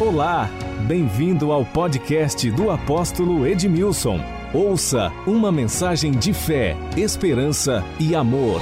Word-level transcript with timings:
Olá, 0.00 0.48
bem-vindo 0.86 1.50
ao 1.50 1.64
podcast 1.64 2.48
do 2.52 2.70
apóstolo 2.70 3.44
Edmilson. 3.44 4.20
Ouça 4.54 5.10
uma 5.26 5.50
mensagem 5.50 6.12
de 6.12 6.32
fé, 6.32 6.76
esperança 6.96 7.82
e 7.98 8.14
amor. 8.14 8.60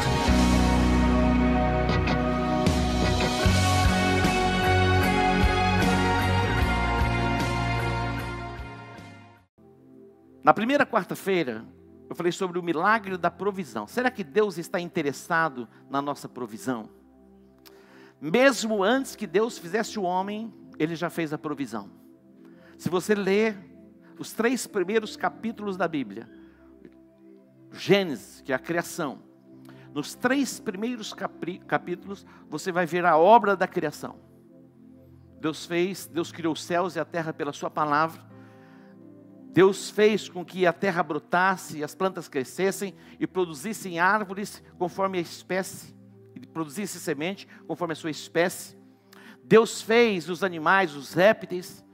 Na 10.43 10.55
primeira 10.55 10.87
quarta-feira, 10.87 11.67
eu 12.09 12.17
falei 12.17 12.33
sobre 12.33 12.59
o 12.59 12.63
milagre 12.63 13.19
da 13.19 13.31
provisão. 13.31 13.87
Será 13.87 14.11
que 14.11 14.25
Deus 14.25 14.57
está 14.57 14.81
interessado 14.81 15.69
na 15.91 16.01
nossa 16.01 16.31
provisão? 16.31 16.89
Mesmo 18.19 18.83
antes 18.83 19.15
que 19.15 19.27
Deus 19.27 19.59
fizesse 19.59 19.99
o 19.99 20.03
homem, 20.03 20.51
Ele 20.79 20.95
já 20.95 21.11
fez 21.11 21.33
a 21.33 21.39
provisão. 21.39 21.91
Se 22.77 22.89
você 22.89 23.15
ler 23.15 23.57
os 24.19 24.33
três 24.33 24.67
primeiros 24.67 25.17
capítulos 25.17 25.77
da 25.77 25.89
Bíblia, 25.89 26.29
Gênesis, 27.73 28.41
que 28.43 28.53
é 28.53 28.55
a 28.55 28.59
criação, 28.59 29.23
nos 29.93 30.15
três 30.15 30.61
primeiros 30.61 31.15
capítulos, 31.67 32.27
você 32.49 32.71
vai 32.71 32.85
ver 32.85 33.05
a 33.07 33.17
obra 33.17 33.57
da 33.57 33.67
criação. 33.67 34.19
Deus 35.41 35.65
fez, 35.65 36.07
Deus 36.07 36.33
criou 36.33 36.53
os 36.53 36.63
céus 36.63 36.97
e 36.97 37.01
a 37.01 37.05
terra 37.05 37.33
pela 37.33 37.53
Sua 37.53 37.71
palavra. 37.71 38.27
Deus 39.57 39.89
fez 39.89 40.29
com 40.29 40.45
que 40.45 40.67
a 40.67 40.73
terra 40.73 41.03
brotasse, 41.03 41.83
as 41.83 41.95
plantas 41.95 42.29
crescessem 42.29 42.95
e 43.19 43.27
produzissem 43.27 43.99
árvores 43.99 44.63
conforme 44.79 45.17
a 45.17 45.21
espécie, 45.23 45.97
e 46.35 46.47
produzisse 46.47 47.01
semente 47.01 47.49
conforme 47.67 47.93
a 47.93 47.97
sua 47.97 48.11
espécie. 48.11 48.77
Deus 49.47 49.81
fez 49.81 50.29
os 50.29 50.43
animais, 50.43 50.95
os 50.95 51.13
répteis. 51.13 51.85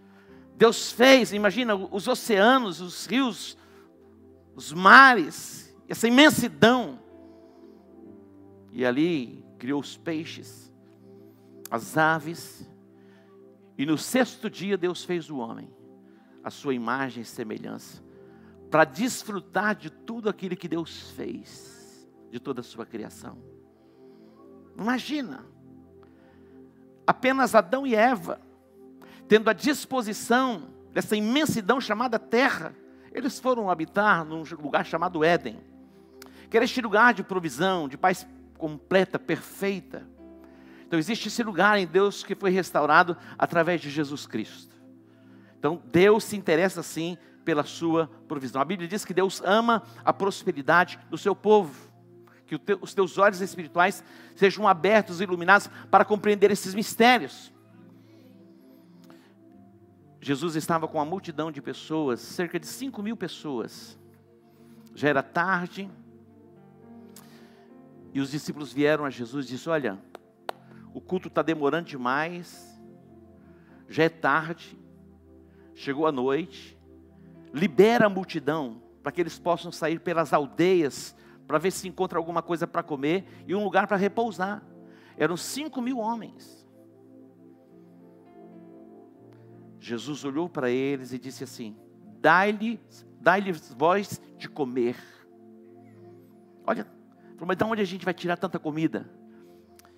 Deus 0.57 0.91
fez, 0.91 1.33
imagina, 1.33 1.75
os 1.75 2.09
oceanos, 2.09 2.81
os 2.81 3.07
rios, 3.07 3.59
os 4.55 4.73
mares, 4.73 5.75
essa 5.89 6.09
imensidão. 6.09 6.99
E 8.73 8.85
ali 8.85 9.45
criou 9.59 9.81
os 9.81 9.97
peixes, 9.97 10.73
as 11.71 11.97
aves. 11.97 12.69
E 13.77 13.85
no 13.85 13.99
sexto 13.99 14.49
dia 14.49 14.79
Deus 14.79 15.05
fez 15.05 15.29
o 15.29 15.37
homem 15.37 15.71
a 16.43 16.51
sua 16.51 16.75
imagem 16.75 17.23
e 17.23 17.27
semelhança, 17.27 18.03
para 18.71 18.85
desfrutar 18.85 19.77
de 19.77 19.91
tudo 19.91 20.29
aquilo 20.29 20.57
que 20.57 20.67
Deus 20.67 21.11
fez, 21.11 22.09
de 22.31 22.41
toda 22.41 22.61
a 22.61 22.65
sua 22.65 22.85
criação. 22.85 23.39
Imagina, 24.77 25.45
apenas 27.07 27.55
Adão 27.55 27.87
e 27.87 27.95
Eva, 27.95 28.41
tendo 29.29 29.49
a 29.49 29.53
disposição 29.53 30.71
dessa 30.93 31.17
imensidão 31.17 31.81
chamada 31.81 32.19
terra, 32.19 32.75
eles 33.13 33.39
foram 33.39 33.71
habitar 33.71 34.25
num 34.25 34.43
lugar 34.61 34.85
chamado 34.85 35.25
Éden, 35.25 35.59
que 36.51 36.57
era 36.57 36.65
este 36.65 36.81
lugar 36.81 37.15
de 37.15 37.23
provisão, 37.23 37.89
de 37.89 37.97
paz 37.97 38.27
completa, 38.59 39.19
perfeita. 39.19 40.07
Então 40.87 40.99
existe 40.99 41.29
esse 41.29 41.43
lugar 41.43 41.79
em 41.79 41.87
Deus 41.87 42.23
que 42.23 42.35
foi 42.35 42.51
restaurado 42.51 43.17
através 43.39 43.81
de 43.81 43.91
Jesus 43.91 44.27
Cristo. 44.27 44.73
Então, 45.59 45.81
Deus 45.93 46.25
se 46.25 46.37
interessa 46.37 46.83
sim 46.83 47.17
pela 47.45 47.63
sua 47.63 48.11
provisão. 48.27 48.61
A 48.61 48.65
Bíblia 48.65 48.89
diz 48.89 49.05
que 49.05 49.15
Deus 49.15 49.41
ama 49.45 49.85
a 50.05 50.13
prosperidade 50.13 50.99
do 51.09 51.17
seu 51.17 51.37
povo. 51.37 51.92
Que 52.59 52.79
os 52.81 52.95
teus 52.95 53.19
olhos 53.19 53.41
espirituais 53.41 54.03
sejam 54.35 54.67
abertos 54.69 55.21
e 55.21 55.25
iluminados 55.25 55.69
para 55.91 56.05
compreender 56.05 56.51
esses 56.51 56.75
mistérios. 56.75 57.53
Jesus 60.21 60.55
estava 60.55 60.87
com 60.87 60.99
uma 60.99 61.05
multidão 61.05 61.51
de 61.51 61.61
pessoas, 61.61 62.21
cerca 62.21 62.59
de 62.59 62.67
5 62.67 63.03
mil 63.03 63.17
pessoas. 63.17 63.99
Já 64.95 65.09
era 65.09 65.23
tarde. 65.23 65.91
E 68.15 68.21
os 68.21 68.31
discípulos 68.31 68.73
vieram 68.73 69.05
a 69.05 69.11
Jesus 69.11 69.47
e 69.47 69.49
disseram: 69.51 69.75
Olha, 69.75 69.99
o 70.95 71.01
culto 71.01 71.29
está 71.29 71.43
demorando 71.43 71.89
demais. 71.89 72.71
Já 73.89 74.05
é 74.05 74.09
tarde 74.09 74.79
chegou 75.75 76.07
a 76.07 76.13
noite, 76.13 76.79
libera 77.53 78.07
a 78.07 78.11
multidão 78.11 78.81
para 79.03 79.13
que 79.13 79.21
eles 79.21 79.39
possam 79.39 79.73
sair 79.73 80.01
pelas 80.01 80.33
aldeias 80.33 81.15
para 81.53 81.59
ver 81.59 81.71
se 81.71 81.87
encontra 81.87 82.19
alguma 82.19 82.41
coisa 82.41 82.67
para 82.67 82.83
comer 82.83 83.27
e 83.47 83.55
um 83.55 83.63
lugar 83.63 83.87
para 83.87 83.99
repousar. 83.99 84.63
Eram 85.19 85.37
cinco 85.37 85.83
mil 85.83 85.99
homens. 85.99 86.67
Jesus 89.79 90.25
olhou 90.25 90.49
para 90.49 90.71
eles 90.71 91.13
e 91.13 91.19
disse 91.19 91.45
assim: 91.45 91.77
Dai-lhes 92.23 93.07
dai 93.21 93.43
voz 93.77 94.19
de 94.39 94.49
comer. 94.49 94.97
Olha, 96.67 96.87
mas 97.39 97.55
de 97.59 97.65
onde 97.65 97.83
a 97.83 97.85
gente 97.85 98.07
vai 98.07 98.15
tirar 98.15 98.39
tanta 98.39 98.59
comida? 98.59 99.07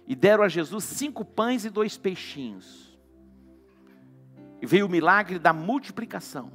E 0.08 0.16
deram 0.16 0.42
a 0.42 0.48
Jesus 0.48 0.82
cinco 0.82 1.24
pães 1.24 1.64
e 1.64 1.70
dois 1.70 1.96
peixinhos. 1.96 2.98
E 4.60 4.66
veio 4.66 4.86
o 4.86 4.90
milagre 4.90 5.38
da 5.38 5.52
multiplicação. 5.52 6.50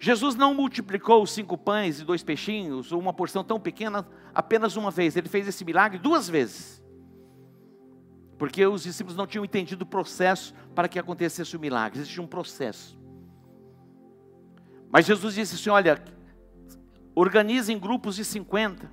Jesus 0.00 0.34
não 0.34 0.54
multiplicou 0.54 1.22
os 1.22 1.32
cinco 1.32 1.56
pães 1.56 2.00
e 2.00 2.04
dois 2.04 2.22
peixinhos, 2.22 2.92
uma 2.92 3.12
porção 3.12 3.44
tão 3.44 3.60
pequena, 3.60 4.06
apenas 4.34 4.76
uma 4.76 4.90
vez. 4.90 5.16
Ele 5.16 5.28
fez 5.28 5.46
esse 5.46 5.64
milagre 5.64 5.98
duas 5.98 6.28
vezes. 6.28 6.82
Porque 8.38 8.66
os 8.66 8.82
discípulos 8.82 9.16
não 9.16 9.26
tinham 9.26 9.44
entendido 9.44 9.84
o 9.84 9.86
processo 9.86 10.54
para 10.74 10.88
que 10.88 10.98
acontecesse 10.98 11.56
o 11.56 11.60
milagre. 11.60 12.00
Existia 12.00 12.22
um 12.22 12.26
processo. 12.26 12.98
Mas 14.90 15.06
Jesus 15.06 15.34
disse 15.34 15.54
assim: 15.54 15.70
olha, 15.70 16.02
organizem 17.14 17.78
grupos 17.78 18.16
de 18.16 18.24
50. 18.24 18.90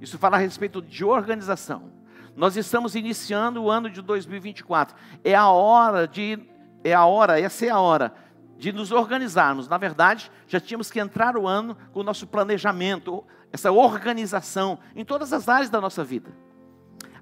Isso 0.00 0.18
fala 0.18 0.36
a 0.36 0.40
respeito 0.40 0.80
de 0.80 1.04
organização. 1.04 1.92
Nós 2.36 2.56
estamos 2.56 2.94
iniciando 2.94 3.62
o 3.62 3.70
ano 3.70 3.90
de 3.90 4.00
2024. 4.02 4.96
É 5.24 5.34
a 5.34 5.48
hora 5.48 6.06
de 6.06 6.38
é 6.84 6.94
a 6.94 7.04
hora, 7.04 7.40
essa 7.40 7.66
é 7.66 7.70
a 7.70 7.80
hora 7.80 8.25
de 8.58 8.72
nos 8.72 8.92
organizarmos. 8.92 9.68
Na 9.68 9.78
verdade, 9.78 10.30
já 10.46 10.60
tínhamos 10.60 10.90
que 10.90 11.00
entrar 11.00 11.36
o 11.36 11.46
ano 11.46 11.76
com 11.92 12.00
o 12.00 12.02
nosso 12.02 12.26
planejamento, 12.26 13.24
essa 13.52 13.70
organização 13.70 14.78
em 14.94 15.04
todas 15.04 15.32
as 15.32 15.48
áreas 15.48 15.70
da 15.70 15.80
nossa 15.80 16.02
vida. 16.02 16.30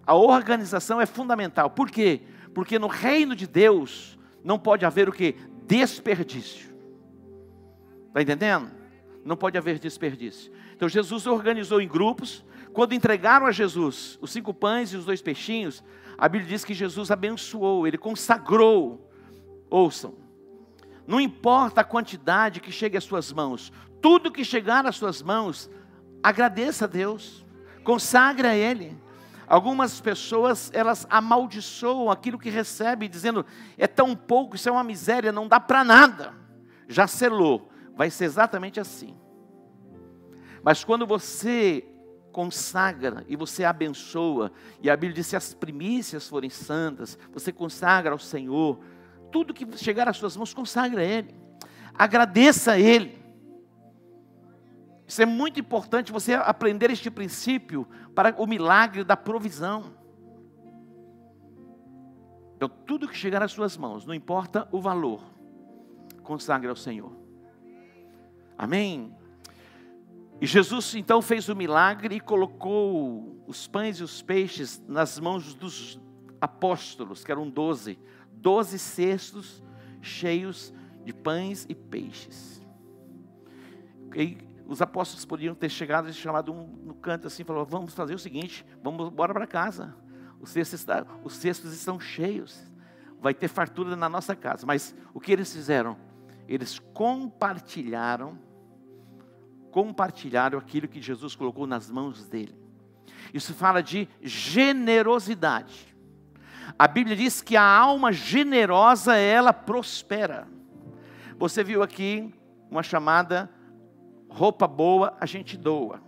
A 0.07 0.15
organização 0.15 1.01
é 1.01 1.07
fundamental. 1.07 1.71
Por 1.71 1.91
quê? 1.91 2.23
Porque 2.55 2.79
no 2.79 2.87
reino 2.87 3.35
de 3.35 3.47
Deus 3.47 4.19
não 4.43 4.59
pode 4.59 4.85
haver 4.85 5.09
o 5.09 5.13
que? 5.13 5.37
Desperdício. 5.67 6.75
Está 8.09 8.23
entendendo? 8.23 8.71
Não 9.25 9.37
pode 9.37 9.57
haver 9.57 9.79
desperdício. 9.79 10.53
Então 10.77 10.89
Jesus 10.89 11.27
organizou 11.27 11.81
em 11.81 11.89
grupos. 11.89 12.45
Quando 12.73 12.93
entregaram 12.93 13.47
a 13.47 13.53
Jesus 13.53 14.19
os 14.21 14.31
cinco 14.31 14.53
pães 14.53 14.93
e 14.93 14.97
os 14.97 15.05
dois 15.05 15.23
peixinhos, 15.23 15.83
a 16.19 16.29
Bíblia 16.29 16.51
diz 16.51 16.65
que 16.65 16.75
Jesus 16.75 17.11
abençoou, 17.11 17.87
ele 17.87 17.99
consagrou 17.99 19.11
Ouçam, 19.75 20.15
não 21.07 21.21
importa 21.21 21.81
a 21.81 21.85
quantidade 21.85 22.61
que 22.61 22.73
chegue 22.73 22.97
às 22.97 23.05
suas 23.05 23.33
mãos, 23.33 23.73
tudo 24.01 24.33
que 24.33 24.45
chegar 24.45 24.87
às 24.87 24.97
suas 24.97 25.23
mãos, 25.23 25.71
agradeça 26.23 26.85
a 26.85 26.89
Deus, 26.89 27.45
consagre 27.83 28.47
a 28.47 28.55
Ele. 28.55 28.97
Algumas 29.47 30.01
pessoas, 30.01 30.71
elas 30.73 31.07
amaldiçoam 31.11 32.11
aquilo 32.11 32.39
que 32.39 32.49
recebe, 32.49 33.09
dizendo, 33.09 33.45
é 33.77 33.87
tão 33.87 34.17
pouco, 34.17 34.57
isso 34.57 34.69
é 34.69 34.73
uma 34.73 34.85
miséria, 34.85 35.31
não 35.31 35.47
dá 35.47 35.61
para 35.61 35.85
nada. 35.85 36.35
Já 36.89 37.07
selou, 37.07 37.71
vai 37.95 38.11
ser 38.11 38.25
exatamente 38.25 38.81
assim. 38.81 39.15
Mas 40.63 40.83
quando 40.83 41.07
você 41.07 41.87
consagra 42.33 43.25
e 43.29 43.37
você 43.37 43.65
abençoa, 43.65 44.51
e 44.83 44.89
a 44.89 44.97
Bíblia 44.97 45.17
diz: 45.17 45.27
se 45.27 45.37
as 45.37 45.53
primícias 45.53 46.27
forem 46.27 46.51
santas, 46.51 47.19
você 47.33 47.53
consagra 47.53 48.13
ao 48.13 48.19
Senhor, 48.19 48.81
tudo 49.35 49.53
que 49.53 49.67
chegar 49.77 50.09
às 50.09 50.17
suas 50.17 50.37
mãos, 50.37 50.55
consagre 50.55 51.01
a 51.01 51.05
Ele. 51.05 51.35
Agradeça 51.93 52.71
a 52.71 52.79
Ele. 52.79 53.19
Isso 55.09 55.21
é 55.21 55.27
muito 55.27 55.59
importante 55.59 56.13
você 56.13 56.35
aprender 56.35 56.89
este 56.89 57.11
princípio 57.11 57.85
para 58.15 58.33
o 58.41 58.47
milagre 58.47 59.03
da 59.03 59.17
provisão. 59.17 59.93
Então, 62.55 62.69
tudo 62.87 63.09
que 63.09 63.17
chegar 63.17 63.43
às 63.43 63.51
suas 63.51 63.77
mãos, 63.77 64.07
não 64.07 64.15
importa 64.15 64.69
o 64.71 64.81
valor, 64.81 65.21
consagre 66.23 66.69
ao 66.69 66.77
Senhor. 66.77 67.11
Amém? 68.57 69.13
E 70.41 70.47
Jesus 70.47 70.95
então 70.95 71.21
fez 71.21 71.49
o 71.49 71.57
milagre 71.57 72.15
e 72.15 72.21
colocou 72.21 73.43
os 73.49 73.67
pães 73.67 73.99
e 73.99 74.05
os 74.05 74.23
peixes 74.23 74.81
nas 74.87 75.19
mãos 75.19 75.55
dos 75.55 76.01
apóstolos, 76.41 77.25
que 77.25 77.33
eram 77.33 77.51
doze 77.51 77.99
doze 78.37 78.79
cestos 78.79 79.63
cheios 80.01 80.73
de 81.05 81.13
pães 81.13 81.67
e 81.69 81.75
peixes. 81.75 82.63
E 84.15 84.39
os 84.67 84.81
apóstolos 84.81 85.25
poderiam 85.25 85.55
ter 85.55 85.69
chegado 85.69 86.09
e 86.09 86.13
chamado 86.13 86.53
um 86.53 86.67
no 86.67 86.95
canto 86.95 87.27
assim, 87.27 87.45
falou: 87.45 87.65
vamos 87.65 87.95
fazer 87.95 88.15
o 88.15 88.19
seguinte, 88.19 88.65
vamos 88.83 89.11
embora 89.11 89.33
para 89.33 89.47
casa. 89.47 89.95
Os 90.41 90.51
cestos, 90.51 90.85
os 91.23 91.35
cestos 91.37 91.73
estão 91.73 91.99
cheios. 91.99 92.71
vai 93.21 93.33
ter 93.33 93.49
fartura 93.49 93.97
na 93.97 94.09
nossa 94.09 94.37
casa. 94.37 94.67
Mas 94.67 94.95
o 95.15 95.21
que 95.21 95.33
eles 95.33 95.51
fizeram? 95.51 95.97
Eles 96.47 96.79
compartilharam, 96.93 98.39
compartilharam 99.71 100.59
aquilo 100.59 100.87
que 100.87 101.01
Jesus 101.01 101.35
colocou 101.35 101.67
nas 101.67 101.91
mãos 101.91 102.29
dele. 102.29 102.55
Isso 103.33 103.55
fala 103.55 103.83
de 103.83 104.07
generosidade. 104.21 105.94
A 106.79 106.89
Bíblia 106.89 107.17
diz 107.17 107.43
que 107.43 107.57
a 107.57 107.65
alma 107.65 108.13
generosa 108.13 109.17
ela 109.17 109.53
prospera. 109.53 110.49
Você 111.39 111.63
viu 111.63 111.83
aqui 111.83 112.33
uma 112.71 112.83
chamada 112.83 113.51
roupa 114.29 114.67
boa 114.67 115.17
a 115.21 115.27
gente 115.27 115.57
doa. 115.57 116.01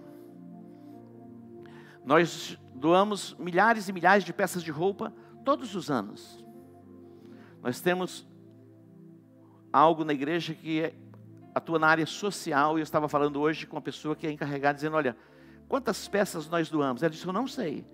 Nós 2.04 2.58
doamos 2.74 3.34
milhares 3.38 3.88
e 3.88 3.92
milhares 3.92 4.24
de 4.24 4.32
peças 4.32 4.62
de 4.62 4.70
roupa 4.70 5.12
todos 5.44 5.74
os 5.74 5.90
anos. 5.90 6.44
Nós 7.62 7.80
temos 7.80 8.26
algo 9.72 10.04
na 10.04 10.12
igreja 10.12 10.54
que 10.54 10.92
atua 11.54 11.78
na 11.78 11.88
área 11.88 12.06
social, 12.06 12.76
e 12.76 12.80
eu 12.80 12.84
estava 12.84 13.08
falando 13.08 13.40
hoje 13.40 13.66
com 13.66 13.76
uma 13.76 13.82
pessoa 13.82 14.14
que 14.14 14.26
é 14.26 14.30
encarregada, 14.30 14.74
dizendo: 14.74 14.96
Olha, 14.96 15.16
quantas 15.68 16.06
peças 16.06 16.48
nós 16.48 16.68
doamos? 16.68 17.02
Ela 17.02 17.10
disse: 17.10 17.26
Eu 17.26 17.32
não 17.32 17.46
sei. 17.46 17.86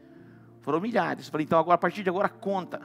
Foram 0.62 0.80
milhares. 0.80 1.26
Eu 1.26 1.32
falei: 1.32 1.44
Então, 1.44 1.58
agora, 1.58 1.74
a 1.74 1.78
partir 1.78 2.02
de 2.02 2.08
agora, 2.08 2.28
conta. 2.28 2.80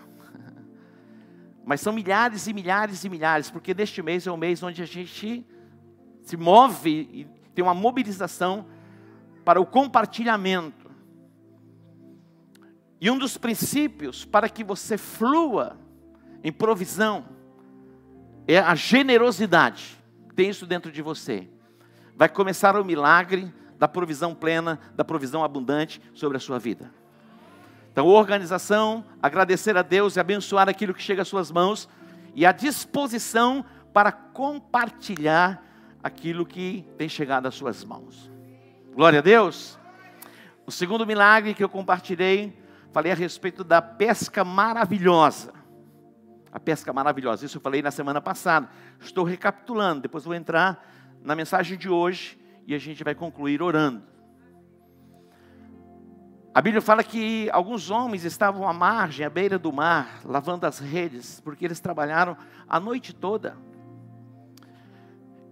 Mas 1.65 1.79
são 1.79 1.93
milhares 1.93 2.47
e 2.47 2.53
milhares 2.53 3.03
e 3.03 3.09
milhares, 3.09 3.49
porque 3.49 3.73
neste 3.73 4.01
mês 4.01 4.27
é 4.27 4.31
o 4.31 4.37
mês 4.37 4.61
onde 4.61 4.81
a 4.81 4.85
gente 4.85 5.45
se 6.23 6.35
move 6.35 6.89
e 6.89 7.25
tem 7.53 7.63
uma 7.63 7.73
mobilização 7.73 8.65
para 9.45 9.61
o 9.61 9.65
compartilhamento. 9.65 10.91
E 12.99 13.09
um 13.09 13.17
dos 13.17 13.37
princípios 13.37 14.25
para 14.25 14.49
que 14.49 14.63
você 14.63 14.97
flua 14.97 15.77
em 16.43 16.51
provisão 16.51 17.25
é 18.47 18.57
a 18.59 18.75
generosidade. 18.75 19.97
Tem 20.35 20.49
isso 20.49 20.65
dentro 20.65 20.91
de 20.91 21.01
você. 21.01 21.47
Vai 22.15 22.27
começar 22.27 22.75
o 22.75 22.83
milagre 22.83 23.53
da 23.77 23.87
provisão 23.87 24.33
plena, 24.33 24.79
da 24.95 25.05
provisão 25.05 25.43
abundante 25.43 26.01
sobre 26.13 26.37
a 26.37 26.39
sua 26.39 26.57
vida. 26.57 26.91
Então, 27.97 28.05
organização, 28.05 29.03
agradecer 29.19 29.75
a 29.75 29.81
Deus 29.81 30.15
e 30.15 30.19
abençoar 30.19 30.69
aquilo 30.69 30.93
que 30.93 31.01
chega 31.01 31.23
às 31.23 31.27
suas 31.27 31.49
mãos 31.49 31.89
e 32.35 32.45
a 32.45 32.51
disposição 32.51 33.65
para 33.91 34.11
compartilhar 34.11 35.63
aquilo 36.03 36.45
que 36.45 36.87
tem 36.95 37.09
chegado 37.09 37.47
às 37.47 37.55
suas 37.55 37.83
mãos. 37.83 38.29
Glória 38.93 39.17
a 39.17 39.21
Deus. 39.23 39.79
O 40.63 40.71
segundo 40.71 41.07
milagre 41.07 41.55
que 41.55 41.63
eu 41.63 41.67
compartilhei 41.67 42.55
falei 42.91 43.11
a 43.11 43.15
respeito 43.15 43.63
da 43.63 43.81
pesca 43.81 44.45
maravilhosa. 44.45 45.51
A 46.51 46.59
pesca 46.59 46.93
maravilhosa, 46.93 47.47
isso 47.47 47.57
eu 47.57 47.61
falei 47.61 47.81
na 47.81 47.89
semana 47.89 48.21
passada. 48.21 48.69
Estou 49.01 49.23
recapitulando, 49.23 50.01
depois 50.01 50.23
vou 50.23 50.35
entrar 50.35 50.87
na 51.23 51.35
mensagem 51.35 51.75
de 51.75 51.89
hoje 51.89 52.37
e 52.67 52.75
a 52.75 52.77
gente 52.77 53.03
vai 53.03 53.15
concluir 53.15 53.59
orando. 53.59 54.03
A 56.57 56.61
Bíblia 56.61 56.81
fala 56.81 57.03
que 57.03 57.47
alguns 57.51 57.91
homens 57.91 58.23
estavam 58.23 58.67
à 58.67 58.73
margem, 58.73 59.23
à 59.23 59.29
beira 59.29 59.59
do 59.59 59.71
mar, 59.71 60.21
lavando 60.25 60.65
as 60.65 60.79
redes, 60.79 61.39
porque 61.41 61.63
eles 61.63 61.79
trabalharam 61.79 62.35
a 62.67 62.79
noite 62.79 63.13
toda 63.13 63.55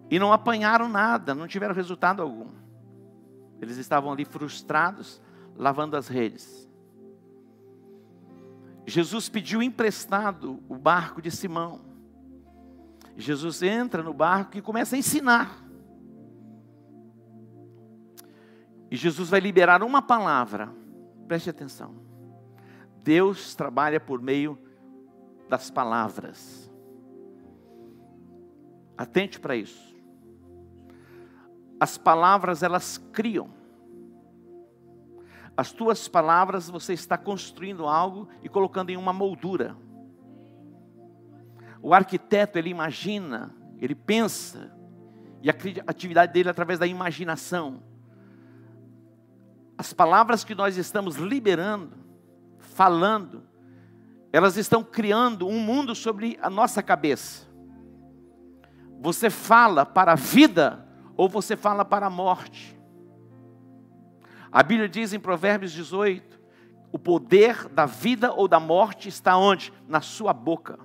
e 0.09 0.17
não 0.17 0.33
apanharam 0.33 0.89
nada, 0.89 1.35
não 1.35 1.47
tiveram 1.47 1.75
resultado 1.75 2.23
algum. 2.23 2.49
Eles 3.61 3.77
estavam 3.77 4.11
ali 4.11 4.25
frustrados, 4.25 5.21
lavando 5.55 5.95
as 5.95 6.07
redes. 6.07 6.67
Jesus 8.87 9.29
pediu 9.29 9.61
emprestado 9.61 10.59
o 10.67 10.75
barco 10.75 11.21
de 11.21 11.29
Simão. 11.29 11.81
Jesus 13.15 13.61
entra 13.61 14.01
no 14.01 14.11
barco 14.11 14.57
e 14.57 14.61
começa 14.61 14.95
a 14.95 14.97
ensinar. 14.97 15.55
E 18.89 18.95
Jesus 18.95 19.29
vai 19.29 19.39
liberar 19.39 19.83
uma 19.83 20.01
palavra. 20.01 20.83
Preste 21.27 21.49
atenção. 21.49 21.95
Deus 23.03 23.55
trabalha 23.55 23.99
por 23.99 24.21
meio 24.21 24.57
das 25.49 25.69
palavras. 25.69 26.71
Atente 28.97 29.39
para 29.39 29.55
isso. 29.55 29.95
As 31.79 31.97
palavras 31.97 32.63
elas 32.63 32.97
criam. 33.11 33.49
As 35.57 35.71
tuas 35.71 36.07
palavras, 36.07 36.69
você 36.69 36.93
está 36.93 37.17
construindo 37.17 37.85
algo 37.85 38.27
e 38.43 38.49
colocando 38.49 38.89
em 38.89 38.97
uma 38.97 39.13
moldura. 39.13 39.77
O 41.81 41.93
arquiteto, 41.93 42.57
ele 42.57 42.69
imagina, 42.69 43.55
ele 43.79 43.95
pensa, 43.95 44.75
e 45.41 45.49
a 45.49 45.53
atividade 45.87 46.33
dele 46.33 46.49
é 46.49 46.51
através 46.51 46.79
da 46.79 46.87
imaginação. 46.87 47.83
As 49.77 49.93
palavras 49.93 50.43
que 50.43 50.55
nós 50.55 50.77
estamos 50.77 51.15
liberando, 51.17 51.97
falando, 52.59 53.43
elas 54.31 54.57
estão 54.57 54.83
criando 54.83 55.47
um 55.47 55.59
mundo 55.59 55.93
sobre 55.93 56.37
a 56.41 56.49
nossa 56.49 56.81
cabeça. 56.81 57.47
Você 59.01 59.29
fala 59.29 59.85
para 59.85 60.13
a 60.13 60.15
vida 60.15 60.85
ou 61.15 61.29
você 61.29 61.55
fala 61.55 61.85
para 61.85 62.07
a 62.07 62.09
morte. 62.09 62.77
A 64.51 64.63
Bíblia 64.63 64.87
diz 64.87 65.13
em 65.13 65.19
Provérbios 65.19 65.71
18: 65.71 66.39
o 66.91 66.97
poder 66.97 67.67
da 67.67 67.85
vida 67.85 68.31
ou 68.31 68.47
da 68.47 68.59
morte 68.59 69.09
está 69.09 69.37
onde? 69.37 69.73
Na 69.87 69.99
sua 69.99 70.31
boca. 70.31 70.79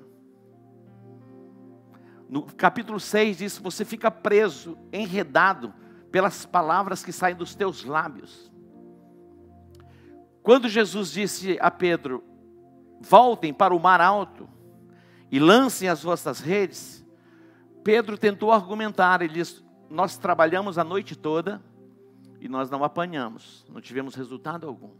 No 2.29 2.43
capítulo 2.43 2.99
6 2.99 3.39
diz: 3.39 3.59
você 3.59 3.85
fica 3.85 4.11
preso, 4.11 4.77
enredado 4.93 5.73
pelas 6.11 6.45
palavras 6.45 7.05
que 7.05 7.13
saem 7.13 7.37
dos 7.37 7.55
teus 7.55 7.85
lábios. 7.85 8.51
Quando 10.51 10.69
Jesus 10.69 11.13
disse 11.13 11.57
a 11.61 11.71
Pedro: 11.71 12.25
voltem 13.01 13.55
para 13.55 13.73
o 13.73 13.79
mar 13.79 14.01
alto 14.01 14.49
e 15.31 15.39
lancem 15.39 15.89
as 15.89 16.03
vossas 16.03 16.41
redes, 16.41 17.07
Pedro 17.85 18.19
tentou 18.19 18.51
argumentar, 18.51 19.23
ele 19.23 19.35
disse: 19.35 19.65
Nós 19.89 20.19
trabalhamos 20.19 20.77
a 20.77 20.83
noite 20.83 21.15
toda 21.15 21.63
e 22.41 22.49
nós 22.49 22.69
não 22.69 22.83
apanhamos, 22.83 23.65
não 23.69 23.81
tivemos 23.81 24.17
resultado 24.17 24.67
algum. 24.67 24.91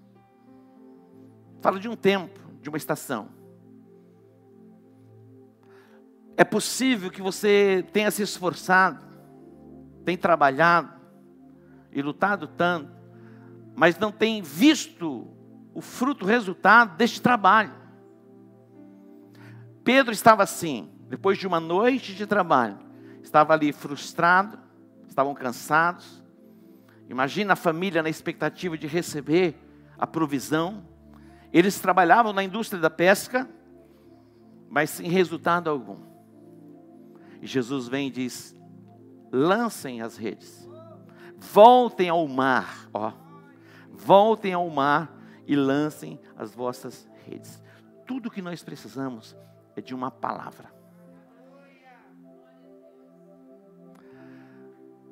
Fala 1.61 1.81
de 1.81 1.89
um 1.89 1.97
tempo, 1.97 2.39
de 2.63 2.69
uma 2.69 2.79
estação. 2.79 3.31
É 6.37 6.45
possível 6.45 7.11
que 7.11 7.21
você 7.21 7.85
tenha 7.93 8.13
se 8.13 8.23
esforçado, 8.23 9.05
tenha 10.05 10.17
trabalhado 10.17 10.93
e 11.91 12.01
lutado 12.01 12.47
tanto, 12.47 12.93
mas 13.75 13.99
não 13.99 14.13
tenha 14.13 14.41
visto 14.41 15.40
o 15.81 15.83
fruto, 15.83 16.25
o 16.25 16.29
resultado 16.29 16.97
deste 16.97 17.21
trabalho. 17.21 17.73
Pedro 19.83 20.13
estava 20.13 20.43
assim, 20.43 20.91
depois 21.09 21.37
de 21.37 21.47
uma 21.47 21.59
noite 21.59 22.15
de 22.15 22.27
trabalho, 22.27 22.79
estava 23.23 23.53
ali 23.53 23.73
frustrado, 23.73 24.59
estavam 25.09 25.35
cansados, 25.35 26.21
Imagina 27.11 27.55
a 27.55 27.57
família 27.57 28.05
na 28.05 28.09
expectativa 28.09 28.79
de 28.79 28.87
receber 28.87 29.57
a 29.99 30.07
provisão. 30.07 30.85
Eles 31.53 31.81
trabalhavam 31.81 32.33
na 32.33 32.45
indústria 32.45 32.81
da 32.81 32.89
pesca, 32.89 33.51
mas 34.69 34.91
sem 34.91 35.11
resultado 35.11 35.69
algum. 35.69 35.99
E 37.43 37.49
Jesus 37.49 37.89
vem 37.89 38.07
e 38.07 38.11
diz: 38.13 38.55
lancem 39.33 40.01
as 40.01 40.17
redes, 40.17 40.69
voltem 41.37 42.09
ao 42.09 42.29
mar, 42.29 42.89
ó, 42.95 43.13
voltem 43.91 44.53
ao 44.53 44.71
mar 44.71 45.13
e 45.47 45.57
lancem 45.57 46.19
as 46.37 46.55
vossas 46.55 47.09
redes. 47.27 47.63
Tudo 48.07 48.31
que 48.31 48.43
nós 48.43 48.63
precisamos 48.63 49.37
é 49.77 49.81
de 49.81 49.95
uma 49.95 50.11
palavra. 50.11 50.73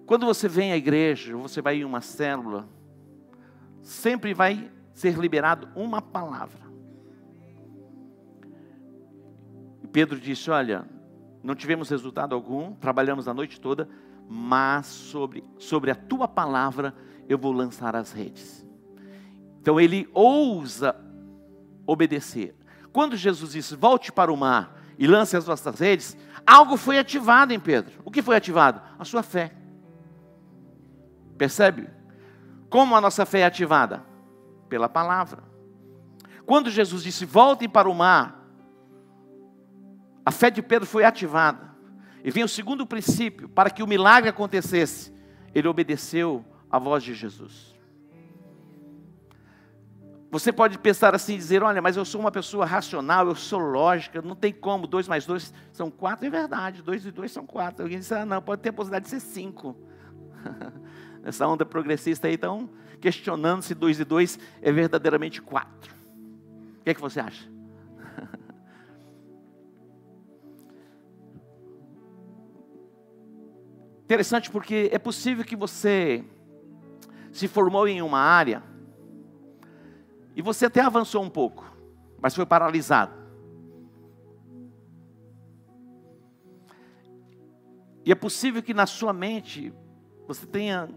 Quando 0.06 0.24
você 0.24 0.48
vem 0.48 0.72
à 0.72 0.76
igreja, 0.76 1.36
você 1.36 1.60
vai 1.60 1.76
em 1.76 1.84
uma 1.84 2.00
célula, 2.00 2.66
sempre 3.82 4.32
vai 4.32 4.72
ser 4.94 5.18
liberado 5.18 5.68
uma 5.76 6.00
palavra. 6.00 6.62
E 9.82 9.86
Pedro 9.86 10.18
disse: 10.18 10.50
Olha, 10.50 10.88
não 11.42 11.54
tivemos 11.54 11.88
resultado 11.90 12.34
algum, 12.34 12.74
trabalhamos 12.74 13.28
a 13.28 13.34
noite 13.34 13.60
toda, 13.60 13.88
mas 14.28 14.86
sobre, 14.86 15.44
sobre 15.58 15.90
a 15.90 15.94
tua 15.94 16.26
palavra 16.26 16.94
eu 17.28 17.38
vou 17.38 17.52
lançar 17.52 17.94
as 17.94 18.12
redes. 18.12 18.67
Então 19.68 19.78
ele 19.78 20.08
ousa 20.14 20.96
obedecer. 21.86 22.56
Quando 22.90 23.18
Jesus 23.18 23.52
disse: 23.52 23.76
Volte 23.76 24.10
para 24.10 24.32
o 24.32 24.36
mar 24.36 24.80
e 24.98 25.06
lance 25.06 25.36
as 25.36 25.44
vossas 25.44 25.78
redes, 25.78 26.16
algo 26.46 26.78
foi 26.78 26.98
ativado 26.98 27.52
em 27.52 27.60
Pedro. 27.60 28.00
O 28.02 28.10
que 28.10 28.22
foi 28.22 28.34
ativado? 28.34 28.80
A 28.98 29.04
sua 29.04 29.22
fé. 29.22 29.52
Percebe? 31.36 31.86
Como 32.70 32.96
a 32.96 33.00
nossa 33.02 33.26
fé 33.26 33.40
é 33.40 33.44
ativada? 33.44 34.02
Pela 34.70 34.88
palavra. 34.88 35.42
Quando 36.46 36.70
Jesus 36.70 37.02
disse: 37.02 37.26
Voltem 37.26 37.68
para 37.68 37.90
o 37.90 37.94
mar, 37.94 38.42
A 40.24 40.30
fé 40.30 40.48
de 40.48 40.62
Pedro 40.62 40.86
foi 40.86 41.04
ativada. 41.04 41.76
E 42.24 42.30
vem 42.30 42.42
o 42.42 42.48
segundo 42.48 42.86
princípio: 42.86 43.50
para 43.50 43.68
que 43.68 43.82
o 43.82 43.86
milagre 43.86 44.30
acontecesse, 44.30 45.12
ele 45.54 45.68
obedeceu 45.68 46.42
à 46.70 46.78
voz 46.78 47.04
de 47.04 47.12
Jesus. 47.12 47.77
Você 50.30 50.52
pode 50.52 50.78
pensar 50.78 51.14
assim, 51.14 51.36
dizer: 51.36 51.62
olha, 51.62 51.80
mas 51.80 51.96
eu 51.96 52.04
sou 52.04 52.20
uma 52.20 52.30
pessoa 52.30 52.66
racional, 52.66 53.26
eu 53.26 53.34
sou 53.34 53.58
lógica, 53.58 54.20
não 54.20 54.34
tem 54.34 54.52
como, 54.52 54.86
dois 54.86 55.08
mais 55.08 55.24
dois 55.24 55.54
são 55.72 55.90
quatro, 55.90 56.26
é 56.26 56.30
verdade, 56.30 56.82
dois 56.82 57.04
e 57.06 57.10
dois 57.10 57.32
são 57.32 57.46
quatro. 57.46 57.84
Alguém 57.84 57.98
diz: 57.98 58.12
ah, 58.12 58.26
não, 58.26 58.42
pode 58.42 58.60
ter 58.60 58.68
a 58.68 58.72
possibilidade 58.72 59.04
de 59.06 59.10
ser 59.10 59.20
cinco. 59.20 59.74
Essa 61.24 61.46
onda 61.46 61.64
progressista 61.64 62.28
aí 62.28 62.34
estão 62.34 62.68
questionando 63.00 63.62
se 63.62 63.74
dois 63.74 63.98
e 63.98 64.04
dois 64.04 64.38
é 64.60 64.70
verdadeiramente 64.70 65.40
quatro. 65.40 65.94
O 66.80 66.84
que 66.84 66.90
é 66.90 66.94
que 66.94 67.00
você 67.00 67.20
acha? 67.20 67.48
Interessante 74.04 74.50
porque 74.50 74.88
é 74.90 74.98
possível 74.98 75.44
que 75.44 75.54
você 75.54 76.24
se 77.30 77.46
formou 77.46 77.86
em 77.86 78.00
uma 78.00 78.18
área 78.18 78.62
e 80.38 80.40
você 80.40 80.66
até 80.66 80.80
avançou 80.80 81.20
um 81.20 81.28
pouco, 81.28 81.64
mas 82.20 82.32
foi 82.32 82.46
paralisado. 82.46 83.12
E 88.04 88.12
é 88.12 88.14
possível 88.14 88.62
que 88.62 88.72
na 88.72 88.86
sua 88.86 89.12
mente 89.12 89.74
você 90.28 90.46
tenha 90.46 90.88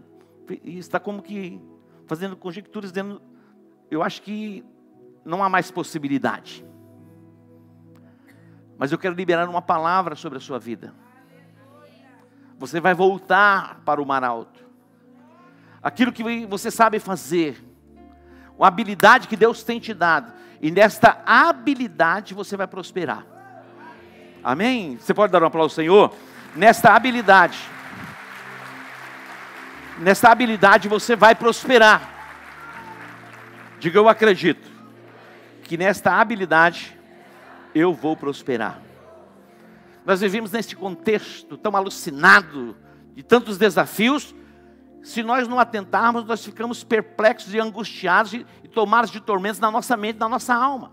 está 0.62 1.00
como 1.00 1.20
que 1.20 1.60
fazendo 2.06 2.36
conjecturas 2.36 2.92
dizendo, 2.92 3.20
eu 3.90 4.00
acho 4.00 4.22
que 4.22 4.64
não 5.24 5.42
há 5.42 5.48
mais 5.48 5.72
possibilidade. 5.72 6.64
Mas 8.78 8.92
eu 8.92 8.98
quero 8.98 9.16
liberar 9.16 9.48
uma 9.48 9.60
palavra 9.60 10.14
sobre 10.14 10.38
a 10.38 10.40
sua 10.40 10.60
vida. 10.60 10.94
Você 12.60 12.78
vai 12.78 12.94
voltar 12.94 13.80
para 13.84 14.00
o 14.00 14.06
mar 14.06 14.22
alto. 14.22 14.64
Aquilo 15.82 16.12
que 16.12 16.46
você 16.46 16.70
sabe 16.70 17.00
fazer. 17.00 17.71
Uma 18.58 18.68
habilidade 18.68 19.28
que 19.28 19.36
Deus 19.36 19.62
tem 19.62 19.80
te 19.80 19.92
dado. 19.92 20.32
E 20.60 20.70
nesta 20.70 21.22
habilidade 21.26 22.34
você 22.34 22.56
vai 22.56 22.66
prosperar. 22.66 23.24
Amém? 24.42 24.96
Você 24.96 25.12
pode 25.14 25.32
dar 25.32 25.42
um 25.42 25.46
aplauso 25.46 25.72
ao 25.72 25.76
Senhor? 25.76 26.14
Nesta 26.54 26.94
habilidade. 26.94 27.58
Nesta 29.98 30.30
habilidade 30.30 30.88
você 30.88 31.14
vai 31.14 31.34
prosperar. 31.34 32.10
Diga 33.78 33.98
eu 33.98 34.08
acredito 34.08 34.70
que 35.64 35.76
nesta 35.76 36.20
habilidade 36.20 36.96
eu 37.74 37.92
vou 37.92 38.16
prosperar. 38.16 38.80
Nós 40.04 40.20
vivemos 40.20 40.50
neste 40.50 40.74
contexto 40.74 41.56
tão 41.56 41.76
alucinado, 41.76 42.76
de 43.14 43.22
tantos 43.22 43.58
desafios, 43.58 44.34
se 45.02 45.22
nós 45.22 45.48
não 45.48 45.58
atentarmos, 45.58 46.24
nós 46.24 46.44
ficamos 46.44 46.84
perplexos 46.84 47.52
e 47.52 47.58
angustiados 47.58 48.34
e, 48.34 48.46
e 48.62 48.68
tomados 48.68 49.10
de 49.10 49.20
tormentos 49.20 49.58
na 49.58 49.70
nossa 49.70 49.96
mente, 49.96 50.18
na 50.18 50.28
nossa 50.28 50.54
alma. 50.54 50.92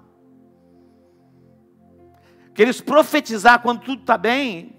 Queres 2.53 2.81
profetizar 2.81 3.61
quando 3.61 3.81
tudo 3.81 4.01
está 4.01 4.17
bem, 4.17 4.75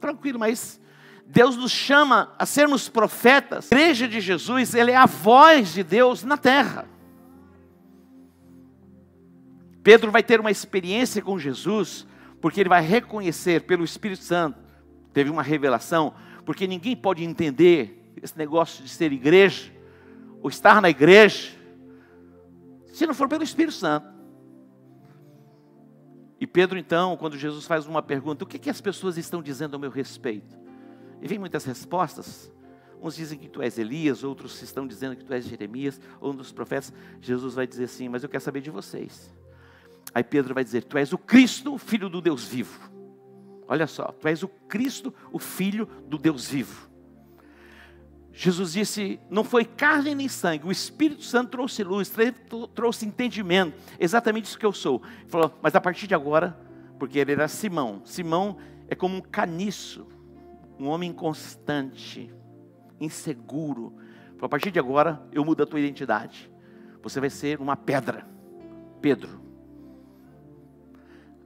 tranquilo, 0.00 0.38
mas 0.38 0.80
Deus 1.26 1.56
nos 1.56 1.72
chama 1.72 2.32
a 2.38 2.46
sermos 2.46 2.88
profetas. 2.88 3.70
A 3.72 3.74
igreja 3.74 4.08
de 4.08 4.20
Jesus, 4.20 4.72
ele 4.72 4.92
é 4.92 4.96
a 4.96 5.04
voz 5.04 5.74
de 5.74 5.82
Deus 5.82 6.22
na 6.22 6.36
terra. 6.36 6.88
Pedro 9.82 10.10
vai 10.10 10.22
ter 10.22 10.38
uma 10.40 10.50
experiência 10.50 11.20
com 11.20 11.38
Jesus 11.38 12.06
porque 12.40 12.60
ele 12.60 12.68
vai 12.68 12.82
reconhecer 12.82 13.62
pelo 13.62 13.84
Espírito 13.84 14.22
Santo, 14.22 14.58
teve 15.12 15.28
uma 15.28 15.42
revelação, 15.42 16.14
porque 16.44 16.66
ninguém 16.66 16.96
pode 16.96 17.24
entender 17.24 17.97
esse 18.22 18.36
negócio 18.36 18.82
de 18.82 18.90
ser 18.90 19.12
igreja, 19.12 19.72
ou 20.42 20.48
estar 20.48 20.80
na 20.80 20.88
igreja, 20.88 21.56
se 22.92 23.06
não 23.06 23.14
for 23.14 23.28
pelo 23.28 23.42
Espírito 23.42 23.74
Santo. 23.74 24.06
E 26.40 26.46
Pedro, 26.46 26.78
então, 26.78 27.16
quando 27.16 27.36
Jesus 27.36 27.66
faz 27.66 27.86
uma 27.86 28.02
pergunta, 28.02 28.44
o 28.44 28.46
que, 28.46 28.58
que 28.58 28.70
as 28.70 28.80
pessoas 28.80 29.16
estão 29.16 29.42
dizendo 29.42 29.74
ao 29.74 29.80
meu 29.80 29.90
respeito? 29.90 30.56
E 31.20 31.26
vem 31.26 31.38
muitas 31.38 31.64
respostas. 31.64 32.50
Uns 33.00 33.16
dizem 33.16 33.38
que 33.38 33.48
tu 33.48 33.62
és 33.62 33.78
Elias, 33.78 34.24
outros 34.24 34.60
estão 34.62 34.86
dizendo 34.86 35.16
que 35.16 35.24
tu 35.24 35.32
és 35.32 35.44
Jeremias, 35.44 36.00
ou 36.20 36.32
um 36.32 36.36
dos 36.36 36.52
profetas. 36.52 36.92
Jesus 37.20 37.54
vai 37.54 37.66
dizer 37.66 37.84
assim: 37.84 38.08
Mas 38.08 38.22
eu 38.22 38.28
quero 38.28 38.42
saber 38.42 38.60
de 38.60 38.70
vocês. 38.70 39.32
Aí 40.14 40.24
Pedro 40.24 40.54
vai 40.54 40.64
dizer: 40.64 40.84
Tu 40.84 40.98
és 40.98 41.12
o 41.12 41.18
Cristo, 41.18 41.74
o 41.74 41.78
Filho 41.78 42.08
do 42.08 42.20
Deus 42.20 42.44
vivo. 42.44 42.90
Olha 43.68 43.86
só, 43.86 44.06
tu 44.06 44.26
és 44.26 44.42
o 44.42 44.48
Cristo, 44.48 45.14
o 45.30 45.38
Filho 45.38 45.86
do 46.08 46.18
Deus 46.18 46.48
vivo. 46.48 46.87
Jesus 48.32 48.72
disse: 48.72 49.18
Não 49.28 49.42
foi 49.42 49.64
carne 49.64 50.14
nem 50.14 50.28
sangue, 50.28 50.66
o 50.66 50.72
Espírito 50.72 51.22
Santo 51.22 51.50
trouxe 51.50 51.82
luz, 51.82 52.12
trouxe 52.74 53.06
entendimento, 53.06 53.76
exatamente 53.98 54.44
isso 54.44 54.58
que 54.58 54.66
eu 54.66 54.72
sou. 54.72 55.02
Ele 55.20 55.28
falou: 55.30 55.58
Mas 55.62 55.74
a 55.74 55.80
partir 55.80 56.06
de 56.06 56.14
agora, 56.14 56.58
porque 56.98 57.18
ele 57.18 57.32
era 57.32 57.48
Simão, 57.48 58.02
Simão 58.04 58.58
é 58.88 58.94
como 58.94 59.16
um 59.16 59.20
caniço, 59.20 60.06
um 60.78 60.86
homem 60.86 61.10
inconstante, 61.10 62.32
inseguro. 63.00 63.94
Falou, 64.36 64.46
a 64.46 64.48
partir 64.48 64.70
de 64.70 64.78
agora, 64.78 65.20
eu 65.32 65.44
mudo 65.44 65.62
a 65.62 65.66
tua 65.66 65.80
identidade. 65.80 66.50
Você 67.02 67.20
vai 67.20 67.30
ser 67.30 67.60
uma 67.60 67.76
pedra, 67.76 68.26
Pedro. 69.00 69.40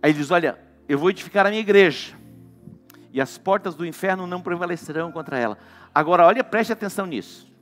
Aí 0.02 0.10
ele 0.10 0.18
diz: 0.18 0.30
Olha, 0.30 0.58
eu 0.88 0.98
vou 0.98 1.10
edificar 1.10 1.46
a 1.46 1.50
minha 1.50 1.60
igreja, 1.60 2.14
e 3.12 3.20
as 3.20 3.38
portas 3.38 3.74
do 3.74 3.86
inferno 3.86 4.26
não 4.26 4.42
prevalecerão 4.42 5.12
contra 5.12 5.38
ela. 5.38 5.58
Agora, 5.94 6.26
olha, 6.26 6.42
preste 6.42 6.72
atenção 6.72 7.06
nisso. 7.06 7.52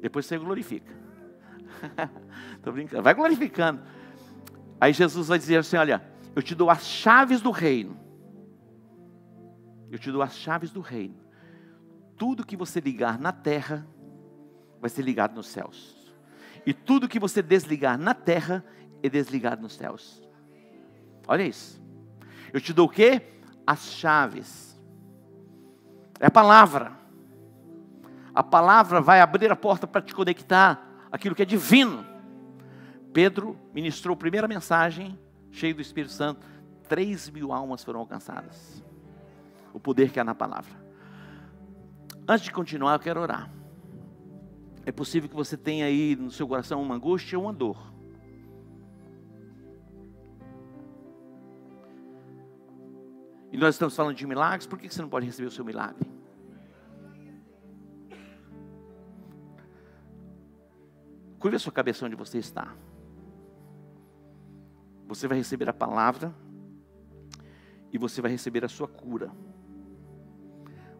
Depois 0.00 0.26
você 0.26 0.38
glorifica. 0.38 0.92
Estou 2.56 2.72
brincando, 2.72 3.02
vai 3.02 3.14
glorificando. 3.14 3.82
Aí 4.80 4.92
Jesus 4.92 5.28
vai 5.28 5.38
dizer 5.38 5.58
assim: 5.58 5.76
Olha, 5.76 6.02
eu 6.34 6.42
te 6.42 6.54
dou 6.54 6.70
as 6.70 6.84
chaves 6.84 7.40
do 7.40 7.50
reino. 7.50 7.98
Eu 9.90 9.98
te 9.98 10.10
dou 10.10 10.22
as 10.22 10.34
chaves 10.34 10.70
do 10.70 10.80
reino. 10.80 11.16
Tudo 12.16 12.46
que 12.46 12.56
você 12.56 12.80
ligar 12.80 13.18
na 13.18 13.32
terra 13.32 13.86
vai 14.80 14.88
ser 14.88 15.02
ligado 15.02 15.34
nos 15.34 15.46
céus. 15.46 15.96
E 16.64 16.72
tudo 16.72 17.08
que 17.08 17.18
você 17.18 17.42
desligar 17.42 17.98
na 17.98 18.14
terra 18.14 18.64
é 19.02 19.08
desligado 19.08 19.62
nos 19.62 19.74
céus. 19.74 20.22
Olha 21.26 21.42
isso. 21.42 21.82
Eu 22.52 22.60
te 22.60 22.72
dou 22.72 22.86
o 22.86 22.90
quê? 22.90 23.22
As 23.66 23.80
chaves. 23.92 24.78
É 26.18 26.26
a 26.26 26.30
palavra. 26.30 26.99
A 28.34 28.42
palavra 28.42 29.00
vai 29.00 29.20
abrir 29.20 29.50
a 29.50 29.56
porta 29.56 29.86
para 29.86 30.00
te 30.00 30.14
conectar 30.14 31.06
aquilo 31.10 31.34
que 31.34 31.42
é 31.42 31.46
divino. 31.46 32.06
Pedro 33.12 33.56
ministrou 33.74 34.14
a 34.14 34.16
primeira 34.16 34.46
mensagem, 34.46 35.18
cheio 35.50 35.74
do 35.74 35.80
Espírito 35.80 36.12
Santo. 36.12 36.46
Três 36.88 37.28
mil 37.28 37.52
almas 37.52 37.82
foram 37.82 38.00
alcançadas. 38.00 38.84
O 39.72 39.80
poder 39.80 40.10
que 40.10 40.20
há 40.20 40.24
na 40.24 40.34
palavra. 40.34 40.72
Antes 42.26 42.44
de 42.44 42.52
continuar, 42.52 42.94
eu 42.94 43.00
quero 43.00 43.20
orar. 43.20 43.50
É 44.86 44.92
possível 44.92 45.28
que 45.28 45.34
você 45.34 45.56
tenha 45.56 45.86
aí 45.86 46.16
no 46.16 46.30
seu 46.30 46.46
coração 46.46 46.80
uma 46.80 46.94
angústia 46.94 47.38
ou 47.38 47.44
uma 47.44 47.52
dor. 47.52 47.90
E 53.52 53.56
nós 53.56 53.74
estamos 53.74 53.96
falando 53.96 54.14
de 54.14 54.26
milagres, 54.26 54.66
por 54.66 54.78
que 54.78 54.88
você 54.88 55.02
não 55.02 55.08
pode 55.08 55.26
receber 55.26 55.48
o 55.48 55.50
seu 55.50 55.64
milagre? 55.64 56.08
Curva 61.40 61.56
a 61.56 61.58
sua 61.58 61.72
cabeça 61.72 62.04
onde 62.04 62.14
você 62.14 62.38
está. 62.38 62.76
Você 65.08 65.26
vai 65.26 65.38
receber 65.38 65.68
a 65.70 65.72
palavra 65.72 66.32
e 67.90 67.98
você 67.98 68.20
vai 68.20 68.30
receber 68.30 68.62
a 68.64 68.68
sua 68.68 68.86
cura. 68.86 69.32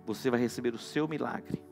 Você 0.07 0.31
vai 0.31 0.41
receber 0.41 0.75
o 0.75 0.79
seu 0.79 1.07
milagre. 1.07 1.63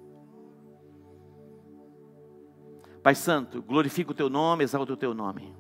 Pai 3.03 3.15
Santo, 3.15 3.63
glorifica 3.63 4.11
o 4.11 4.15
teu 4.15 4.29
nome, 4.29 4.65
exalta 4.65 4.93
o 4.93 4.97
teu 4.97 5.15
nome. 5.15 5.57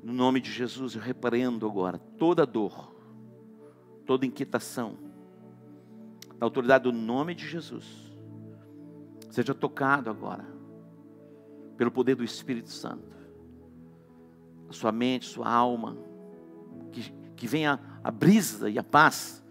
No 0.00 0.12
nome 0.12 0.40
de 0.40 0.52
Jesus, 0.52 0.94
eu 0.94 1.00
repreendo 1.02 1.66
agora 1.66 1.98
toda 1.98 2.46
dor, 2.46 2.94
toda 4.06 4.24
inquietação, 4.24 4.96
na 6.38 6.46
autoridade 6.46 6.84
do 6.84 6.92
nome 6.92 7.34
de 7.34 7.46
Jesus. 7.46 8.10
Seja 9.30 9.54
tocado 9.54 10.08
agora, 10.08 10.59
pelo 11.80 11.90
poder 11.90 12.14
do 12.14 12.22
Espírito 12.22 12.68
Santo. 12.68 13.16
A 14.68 14.72
sua 14.74 14.92
mente, 14.92 15.24
sua 15.24 15.48
alma, 15.48 15.96
que, 16.92 17.10
que 17.34 17.46
venha 17.46 17.80
a 18.04 18.10
brisa 18.10 18.68
e 18.68 18.78
a 18.78 18.84
paz, 18.84 19.42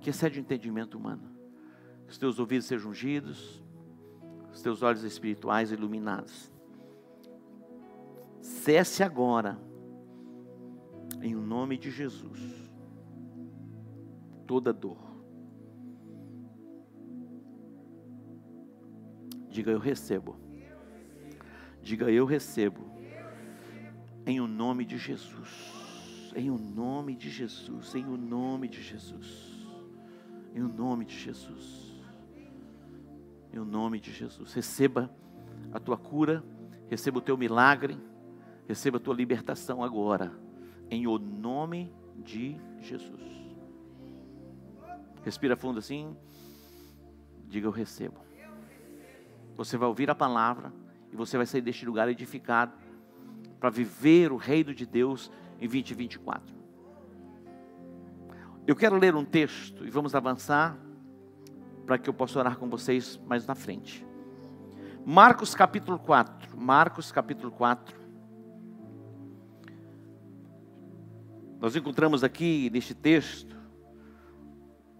que 0.00 0.10
excede 0.10 0.40
o 0.40 0.42
entendimento 0.42 0.98
humano. 0.98 1.22
Que 2.04 2.10
os 2.10 2.18
teus 2.18 2.40
ouvidos 2.40 2.66
sejam 2.66 2.90
ungidos, 2.90 3.62
os 4.52 4.60
teus 4.60 4.82
olhos 4.82 5.04
espirituais 5.04 5.70
iluminados. 5.70 6.52
Cesse 8.40 9.04
agora 9.04 9.56
Em 11.20 11.32
nome 11.32 11.78
de 11.78 11.92
Jesus. 11.92 12.72
Toda 14.48 14.72
dor. 14.72 14.98
Diga 19.48 19.70
eu 19.70 19.78
recebo. 19.78 20.51
Diga 21.82 22.10
eu 22.10 22.24
recebo. 22.24 22.80
Em 24.24 24.40
o 24.40 24.46
nome 24.46 24.84
de 24.84 24.96
Jesus. 24.96 26.32
Em 26.34 26.48
o 26.48 26.56
nome 26.56 27.16
de 27.16 27.28
Jesus. 27.28 27.94
Em 27.94 28.06
o 28.06 28.16
nome 28.16 28.68
de 28.68 28.80
Jesus. 28.80 29.66
Em 30.54 30.62
o 30.62 30.68
nome 30.68 31.04
de 31.04 31.18
Jesus. 31.18 31.92
Em 33.52 33.58
o 33.58 33.64
nome 33.64 33.98
de 33.98 34.12
Jesus. 34.12 34.52
Receba 34.52 35.10
a 35.72 35.80
tua 35.80 35.98
cura, 35.98 36.44
receba 36.88 37.18
o 37.18 37.22
teu 37.22 37.36
milagre, 37.36 37.98
receba 38.68 38.98
a 38.98 39.00
tua 39.00 39.14
libertação 39.14 39.82
agora. 39.82 40.32
Em 40.88 41.06
o 41.06 41.18
nome 41.18 41.92
de 42.16 42.56
Jesus. 42.80 43.20
Respira 45.24 45.56
fundo 45.56 45.80
assim. 45.80 46.16
Diga 47.48 47.66
eu 47.66 47.72
recebo. 47.72 48.20
Você 49.56 49.76
vai 49.76 49.88
ouvir 49.88 50.08
a 50.08 50.14
palavra 50.14 50.72
e 51.12 51.16
você 51.16 51.36
vai 51.36 51.46
sair 51.46 51.60
deste 51.60 51.84
lugar 51.84 52.08
edificado 52.08 52.72
para 53.60 53.70
viver 53.70 54.32
o 54.32 54.36
reino 54.36 54.74
de 54.74 54.86
Deus 54.86 55.30
em 55.60 55.68
2024. 55.68 56.54
Eu 58.66 58.74
quero 58.74 58.96
ler 58.96 59.14
um 59.14 59.24
texto 59.24 59.84
e 59.84 59.90
vamos 59.90 60.14
avançar 60.14 60.76
para 61.84 61.98
que 61.98 62.08
eu 62.08 62.14
possa 62.14 62.38
orar 62.38 62.56
com 62.56 62.68
vocês 62.68 63.20
mais 63.26 63.46
na 63.46 63.54
frente. 63.54 64.06
Marcos 65.04 65.54
capítulo 65.54 65.98
4. 65.98 66.56
Marcos 66.56 67.12
capítulo 67.12 67.52
4. 67.52 68.00
Nós 71.60 71.76
encontramos 71.76 72.24
aqui 72.24 72.70
neste 72.72 72.94
texto 72.94 73.62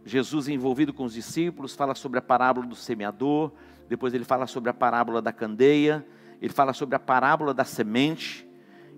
Jesus 0.04 0.48
envolvido 0.48 0.92
com 0.92 1.04
os 1.04 1.14
discípulos, 1.14 1.74
fala 1.74 1.94
sobre 1.94 2.18
a 2.18 2.22
parábola 2.22 2.66
do 2.66 2.74
semeador, 2.74 3.52
depois 3.92 4.14
ele 4.14 4.24
fala 4.24 4.46
sobre 4.46 4.70
a 4.70 4.72
parábola 4.72 5.20
da 5.20 5.34
candeia, 5.34 6.02
ele 6.40 6.50
fala 6.50 6.72
sobre 6.72 6.96
a 6.96 6.98
parábola 6.98 7.52
da 7.52 7.62
semente, 7.62 8.48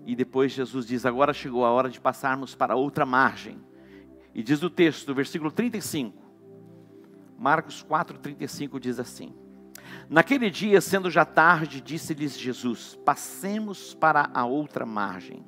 e 0.05 0.15
depois 0.15 0.53
Jesus 0.53 0.85
diz: 0.85 1.05
Agora 1.05 1.33
chegou 1.33 1.65
a 1.65 1.69
hora 1.69 1.89
de 1.89 1.99
passarmos 1.99 2.55
para 2.55 2.77
outra 2.77 3.05
margem. 3.05 3.59
E 4.33 4.41
diz 4.41 4.63
o 4.63 4.69
texto, 4.69 5.07
do 5.07 5.13
versículo 5.13 5.51
35, 5.51 6.17
Marcos 7.37 7.83
4, 7.83 8.19
35 8.19 8.79
diz 8.79 8.97
assim: 8.97 9.35
Naquele 10.09 10.49
dia, 10.49 10.79
sendo 10.79 11.11
já 11.11 11.25
tarde, 11.25 11.81
disse-lhes 11.81 12.39
Jesus: 12.39 12.97
Passemos 13.03 13.93
para 13.93 14.29
a 14.33 14.45
outra 14.45 14.85
margem. 14.85 15.45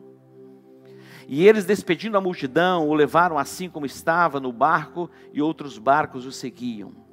E 1.26 1.48
eles, 1.48 1.64
despedindo 1.64 2.18
a 2.18 2.22
multidão, 2.22 2.90
o 2.90 2.94
levaram 2.94 3.38
assim 3.38 3.70
como 3.70 3.86
estava 3.86 4.42
no 4.42 4.52
barco, 4.52 5.10
e 5.32 5.42
outros 5.42 5.78
barcos 5.78 6.26
o 6.26 6.34
seguiam. 6.34 7.07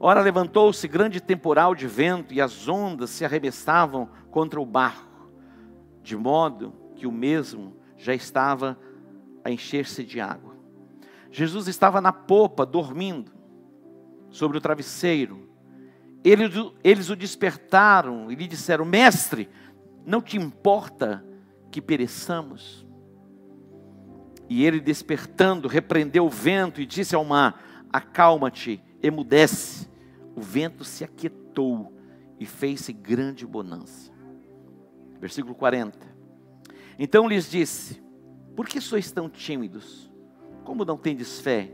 Ora, 0.00 0.22
levantou-se 0.22 0.88
grande 0.88 1.20
temporal 1.20 1.74
de 1.74 1.86
vento, 1.86 2.32
e 2.32 2.40
as 2.40 2.66
ondas 2.66 3.10
se 3.10 3.24
arremessavam 3.24 4.08
contra 4.30 4.58
o 4.58 4.64
barco 4.64 5.10
de 6.02 6.16
modo 6.16 6.72
que 6.96 7.06
o 7.06 7.12
mesmo 7.12 7.76
já 7.96 8.14
estava 8.14 8.78
a 9.44 9.50
encher-se 9.50 10.04
de 10.04 10.20
água. 10.20 10.56
Jesus 11.30 11.68
estava 11.68 12.00
na 12.00 12.12
popa, 12.12 12.66
dormindo, 12.66 13.30
sobre 14.30 14.58
o 14.58 14.60
travesseiro. 14.60 15.48
Eles, 16.24 16.52
eles 16.82 17.10
o 17.10 17.16
despertaram 17.16 18.30
e 18.30 18.34
lhe 18.34 18.46
disseram: 18.46 18.84
Mestre, 18.84 19.48
não 20.04 20.20
te 20.20 20.36
importa 20.36 21.24
que 21.70 21.80
pereçamos? 21.80 22.86
E 24.48 24.64
ele, 24.64 24.80
despertando, 24.80 25.68
repreendeu 25.68 26.26
o 26.26 26.30
vento 26.30 26.80
e 26.80 26.86
disse 26.86 27.14
ao 27.14 27.24
mar: 27.24 27.62
Acalma-te, 27.92 28.82
emudece. 29.02 29.88
O 30.40 30.42
vento 30.42 30.84
se 30.84 31.04
aquietou 31.04 31.92
e 32.38 32.46
fez-se 32.46 32.94
grande 32.94 33.46
bonança. 33.46 34.10
Versículo 35.20 35.54
40. 35.54 35.98
Então 36.98 37.28
lhes 37.28 37.50
disse: 37.50 38.02
Por 38.56 38.66
que 38.66 38.80
sois 38.80 39.12
tão 39.12 39.28
tímidos? 39.28 40.10
Como 40.64 40.82
não 40.82 40.96
tendes 40.96 41.42
fé? 41.42 41.70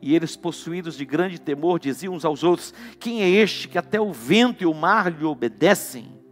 E 0.00 0.14
eles, 0.14 0.36
possuídos 0.36 0.96
de 0.96 1.04
grande 1.04 1.40
temor, 1.40 1.80
diziam 1.80 2.14
uns 2.14 2.24
aos 2.24 2.44
outros: 2.44 2.72
Quem 3.00 3.20
é 3.20 3.28
este 3.28 3.66
que 3.66 3.76
até 3.76 4.00
o 4.00 4.12
vento 4.12 4.62
e 4.62 4.66
o 4.66 4.72
mar 4.72 5.10
lhe 5.10 5.24
obedecem? 5.24 6.22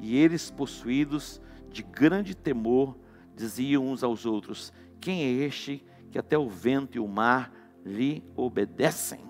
E 0.00 0.16
eles, 0.16 0.50
possuídos 0.50 1.40
de 1.70 1.84
grande 1.84 2.34
temor, 2.34 2.98
diziam 3.36 3.86
uns 3.86 4.02
aos 4.02 4.26
outros: 4.26 4.72
Quem 5.00 5.22
é 5.22 5.30
este 5.46 5.84
que 6.10 6.18
até 6.18 6.36
o 6.36 6.48
vento 6.48 6.96
e 6.96 6.98
o 6.98 7.06
mar 7.06 7.52
lhe 7.84 8.24
obedecem? 8.34 9.25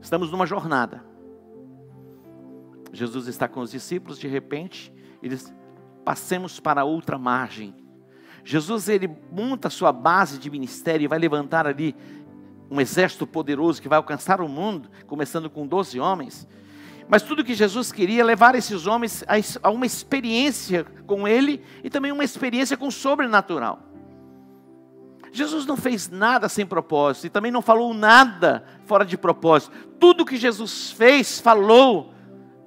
Estamos 0.00 0.30
numa 0.30 0.46
jornada. 0.46 1.04
Jesus 2.92 3.26
está 3.26 3.46
com 3.46 3.60
os 3.60 3.70
discípulos, 3.70 4.18
de 4.18 4.26
repente, 4.26 4.92
eles 5.22 5.52
passemos 6.04 6.58
para 6.58 6.84
outra 6.84 7.18
margem. 7.18 7.74
Jesus 8.44 8.88
ele 8.88 9.08
monta 9.30 9.68
a 9.68 9.70
sua 9.70 9.92
base 9.92 10.38
de 10.38 10.50
ministério 10.50 11.04
e 11.04 11.08
vai 11.08 11.18
levantar 11.18 11.66
ali 11.66 11.94
um 12.70 12.80
exército 12.80 13.26
poderoso 13.26 13.80
que 13.80 13.88
vai 13.88 13.96
alcançar 13.96 14.40
o 14.40 14.48
mundo, 14.48 14.88
começando 15.06 15.50
com 15.50 15.66
12 15.66 15.98
homens. 16.00 16.48
Mas 17.08 17.22
tudo 17.22 17.44
que 17.44 17.54
Jesus 17.54 17.90
queria 17.90 18.20
é 18.20 18.24
levar 18.24 18.54
esses 18.54 18.86
homens 18.86 19.24
a 19.62 19.70
uma 19.70 19.86
experiência 19.86 20.84
com 21.06 21.26
Ele 21.26 21.62
e 21.82 21.88
também 21.88 22.12
uma 22.12 22.24
experiência 22.24 22.76
com 22.76 22.88
o 22.88 22.92
sobrenatural. 22.92 23.87
Jesus 25.32 25.66
não 25.66 25.76
fez 25.76 26.08
nada 26.08 26.48
sem 26.48 26.66
propósito 26.66 27.26
e 27.26 27.30
também 27.30 27.52
não 27.52 27.62
falou 27.62 27.92
nada 27.92 28.64
fora 28.86 29.04
de 29.04 29.16
propósito. 29.16 29.72
Tudo 29.98 30.24
que 30.24 30.36
Jesus 30.36 30.90
fez, 30.90 31.40
falou, 31.40 32.12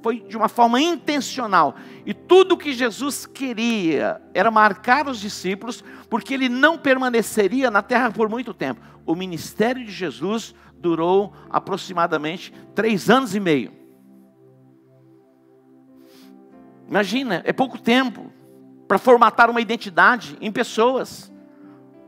foi 0.02 0.20
de 0.20 0.36
uma 0.36 0.50
forma 0.50 0.82
intencional. 0.82 1.76
E 2.06 2.14
tudo 2.14 2.58
que 2.58 2.74
Jesus 2.74 3.26
queria 3.26 4.22
era 4.34 4.52
marcar 4.52 5.08
os 5.08 5.20
discípulos, 5.20 5.84
porque 6.10 6.34
ele 6.34 6.50
não 6.50 6.78
permaneceria 6.78 7.70
na 7.72 7.82
terra 7.82 8.12
por 8.12 8.30
muito 8.30 8.54
tempo. 8.54 8.82
O 9.06 9.16
ministério 9.16 9.86
de 9.86 9.92
Jesus 9.92 10.54
durou 10.76 11.34
aproximadamente 11.50 12.54
três 12.74 13.10
anos 13.10 13.36
e 13.36 13.40
meio. 13.40 13.72
Imagina, 16.88 17.42
é 17.46 17.54
pouco 17.54 17.80
tempo 17.80 18.32
para 18.88 18.98
formatar 18.98 19.50
uma 19.50 19.62
identidade 19.62 20.38
em 20.42 20.52
pessoas, 20.52 21.32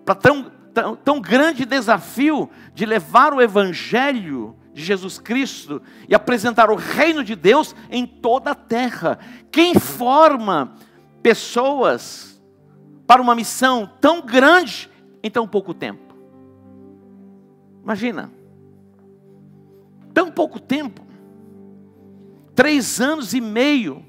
para 0.06 0.16
tão, 0.16 0.52
tão, 0.74 0.96
tão 0.96 1.22
grande 1.22 1.66
desafio 1.66 2.50
de 2.74 2.86
levar 2.86 3.34
o 3.34 3.42
evangelho 3.42 4.56
de 4.74 4.84
Jesus 4.84 5.20
Cristo 5.20 5.82
e 6.10 6.16
apresentar 6.16 6.70
o 6.70 6.76
reino 6.76 7.24
de 7.24 7.36
Deus 7.36 7.76
em 7.90 8.06
toda 8.06 8.52
a 8.52 8.56
terra. 8.56 9.20
Quem 9.52 9.76
forma 9.76 10.74
pessoas 11.22 12.42
para 13.06 13.22
uma 13.22 13.36
missão 13.36 13.90
tão 14.02 14.22
grande 14.22 14.90
em 15.22 15.30
tão 15.30 15.48
pouco 15.48 15.74
tempo? 15.74 16.16
Imagina, 17.84 18.32
tão 20.14 20.32
pouco 20.32 20.60
tempo, 20.60 21.06
três 22.56 23.00
anos 23.00 23.34
e 23.34 23.42
meio. 23.42 24.06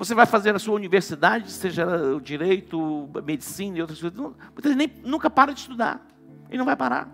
Você 0.00 0.14
vai 0.14 0.24
fazer 0.24 0.56
a 0.56 0.58
sua 0.58 0.74
universidade, 0.76 1.52
seja 1.52 1.86
o 1.86 2.22
direito, 2.22 3.06
medicina 3.22 3.76
e 3.76 3.80
outras 3.82 4.00
coisas, 4.00 4.18
você 4.54 4.74
nem, 4.74 4.90
nunca 5.04 5.28
para 5.28 5.52
de 5.52 5.60
estudar, 5.60 6.00
e 6.50 6.56
não 6.56 6.64
vai 6.64 6.74
parar. 6.74 7.06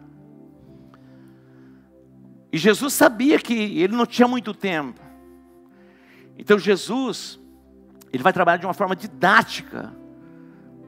E 2.52 2.56
Jesus 2.56 2.92
sabia 2.92 3.40
que 3.40 3.52
ele 3.52 3.96
não 3.96 4.06
tinha 4.06 4.28
muito 4.28 4.54
tempo. 4.54 5.00
Então 6.38 6.60
Jesus, 6.60 7.40
ele 8.12 8.22
vai 8.22 8.32
trabalhar 8.32 8.58
de 8.58 8.66
uma 8.66 8.72
forma 8.72 8.94
didática 8.94 9.92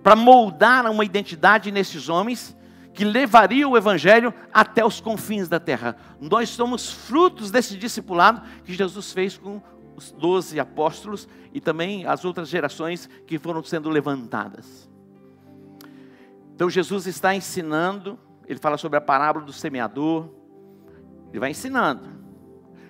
para 0.01 0.15
moldar 0.15 0.89
uma 0.89 1.05
identidade 1.05 1.73
nesses 1.73 2.09
homens 2.09 2.57
que 2.95 3.05
levaria 3.05 3.69
o 3.69 3.77
evangelho 3.77 4.33
até 4.55 4.85
os 4.85 5.01
confins 5.01 5.49
da 5.49 5.59
terra. 5.59 5.97
Nós 6.21 6.49
somos 6.49 6.93
frutos 6.93 7.51
desse 7.51 7.77
discipulado 7.77 8.41
que 8.63 8.73
Jesus 8.73 9.13
fez 9.13 9.37
com 9.37 9.61
os 9.99 10.13
doze 10.13 10.61
apóstolos 10.61 11.29
e 11.53 11.61
também 11.61 12.07
as 12.07 12.25
outras 12.25 12.49
gerações 12.49 13.09
que 13.27 13.39
foram 13.39 13.63
sendo 13.63 13.91
levantadas. 13.91 14.89
Então 16.55 16.71
Jesus 16.71 17.07
está 17.07 17.35
ensinando, 17.35 18.19
ele 18.47 18.59
fala 18.59 18.79
sobre 18.79 18.97
a 18.97 19.01
parábola 19.01 19.45
do 19.45 19.53
semeador, 19.53 20.31
ele 21.31 21.41
vai 21.41 21.51
ensinando. 21.51 22.09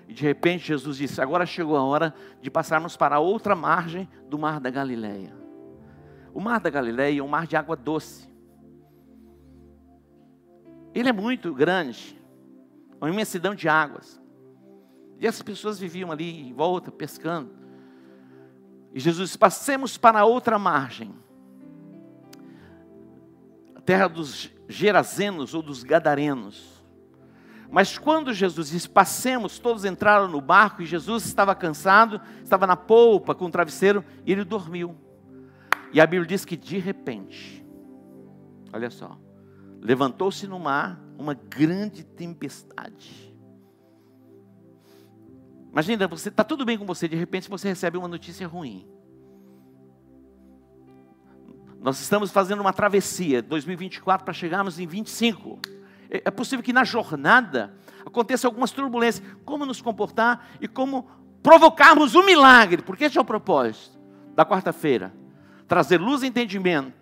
E 0.06 0.12
de 0.12 0.22
repente 0.22 0.68
Jesus 0.68 0.98
disse: 0.98 1.20
Agora 1.20 1.44
chegou 1.44 1.76
a 1.76 1.82
hora 1.82 2.14
de 2.40 2.50
passarmos 2.50 2.96
para 2.96 3.16
a 3.16 3.20
outra 3.20 3.56
margem 3.56 4.08
do 4.28 4.38
mar 4.38 4.60
da 4.60 4.70
Galileia. 4.70 5.34
O 6.32 6.40
mar 6.40 6.60
da 6.60 6.70
Galileia 6.70 7.20
é 7.20 7.22
um 7.22 7.28
mar 7.28 7.46
de 7.46 7.56
água 7.56 7.74
doce. 7.74 8.28
Ele 10.94 11.08
é 11.08 11.12
muito 11.12 11.54
grande, 11.54 12.18
uma 13.00 13.10
imensidão 13.10 13.54
de 13.54 13.68
águas. 13.68 14.20
E 15.18 15.26
as 15.26 15.42
pessoas 15.42 15.78
viviam 15.78 16.12
ali 16.12 16.48
em 16.48 16.52
volta, 16.52 16.90
pescando. 16.90 17.50
E 18.92 19.00
Jesus 19.00 19.28
disse: 19.28 19.38
Passemos 19.38 19.98
para 19.98 20.20
a 20.20 20.24
outra 20.24 20.58
margem. 20.58 21.14
terra 23.84 24.06
dos 24.06 24.50
Gerazenos 24.68 25.54
ou 25.54 25.62
dos 25.62 25.82
Gadarenos. 25.82 26.78
Mas 27.70 27.98
quando 27.98 28.32
Jesus 28.32 28.70
disse, 28.70 28.88
passemos, 28.88 29.58
todos 29.58 29.84
entraram 29.84 30.26
no 30.26 30.40
barco 30.40 30.82
e 30.82 30.86
Jesus 30.86 31.24
estava 31.26 31.54
cansado, 31.54 32.20
estava 32.42 32.66
na 32.66 32.76
polpa 32.76 33.34
com 33.34 33.46
o 33.46 33.50
travesseiro 33.50 34.02
e 34.24 34.32
ele 34.32 34.44
dormiu. 34.44 34.96
E 35.92 36.00
a 36.00 36.06
Bíblia 36.06 36.26
diz 36.26 36.44
que 36.44 36.56
de 36.56 36.78
repente, 36.78 37.64
olha 38.72 38.90
só, 38.90 39.18
levantou-se 39.80 40.46
no 40.46 40.58
mar 40.58 40.98
uma 41.18 41.34
grande 41.34 42.04
tempestade. 42.04 43.27
Imagina, 45.70 46.08
você 46.08 46.28
está 46.28 46.42
tudo 46.42 46.64
bem 46.64 46.78
com 46.78 46.86
você, 46.86 47.06
de 47.06 47.16
repente 47.16 47.48
você 47.48 47.68
recebe 47.68 47.98
uma 47.98 48.08
notícia 48.08 48.46
ruim. 48.46 48.86
Nós 51.80 52.00
estamos 52.00 52.30
fazendo 52.30 52.60
uma 52.60 52.72
travessia 52.72 53.40
2024 53.40 54.24
para 54.24 54.34
chegarmos 54.34 54.80
em 54.80 54.86
25. 54.86 55.60
É, 56.10 56.22
é 56.24 56.30
possível 56.30 56.62
que 56.62 56.72
na 56.72 56.84
jornada 56.84 57.74
aconteça 58.04 58.48
algumas 58.48 58.72
turbulências. 58.72 59.24
Como 59.44 59.64
nos 59.64 59.80
comportar 59.80 60.48
e 60.60 60.66
como 60.66 61.08
provocarmos 61.42 62.14
um 62.14 62.24
milagre, 62.24 62.82
porque 62.82 63.04
esse 63.04 63.16
é 63.16 63.20
o 63.20 63.24
propósito 63.24 63.98
da 64.34 64.44
quarta-feira. 64.44 65.14
Trazer 65.68 66.00
luz 66.00 66.22
e 66.22 66.26
entendimento. 66.26 66.92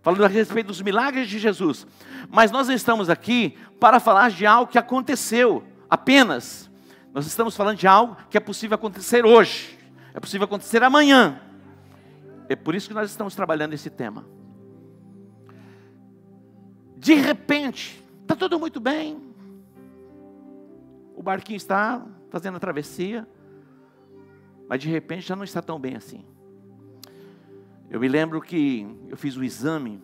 Falando 0.00 0.24
a 0.24 0.28
respeito 0.28 0.66
dos 0.66 0.82
milagres 0.82 1.28
de 1.28 1.38
Jesus. 1.38 1.86
Mas 2.28 2.50
nós 2.50 2.68
estamos 2.68 3.08
aqui 3.08 3.56
para 3.78 4.00
falar 4.00 4.30
de 4.30 4.44
algo 4.44 4.70
que 4.70 4.78
aconteceu 4.78 5.62
apenas. 5.88 6.71
Nós 7.12 7.26
estamos 7.26 7.54
falando 7.54 7.76
de 7.76 7.86
algo 7.86 8.16
que 8.30 8.36
é 8.36 8.40
possível 8.40 8.74
acontecer 8.74 9.24
hoje. 9.24 9.78
É 10.14 10.20
possível 10.20 10.46
acontecer 10.46 10.82
amanhã. 10.82 11.40
É 12.48 12.56
por 12.56 12.74
isso 12.74 12.88
que 12.88 12.94
nós 12.94 13.10
estamos 13.10 13.34
trabalhando 13.34 13.74
esse 13.74 13.90
tema. 13.90 14.24
De 16.96 17.14
repente, 17.14 18.02
está 18.22 18.34
tudo 18.34 18.58
muito 18.58 18.80
bem. 18.80 19.20
O 21.14 21.22
barquinho 21.22 21.56
está 21.56 22.04
fazendo 22.30 22.56
a 22.56 22.60
travessia, 22.60 23.28
mas 24.68 24.80
de 24.80 24.88
repente 24.88 25.26
já 25.26 25.36
não 25.36 25.44
está 25.44 25.60
tão 25.60 25.78
bem 25.78 25.96
assim. 25.96 26.24
Eu 27.90 28.00
me 28.00 28.08
lembro 28.08 28.40
que 28.40 28.86
eu 29.08 29.16
fiz 29.18 29.36
o 29.36 29.44
exame, 29.44 30.02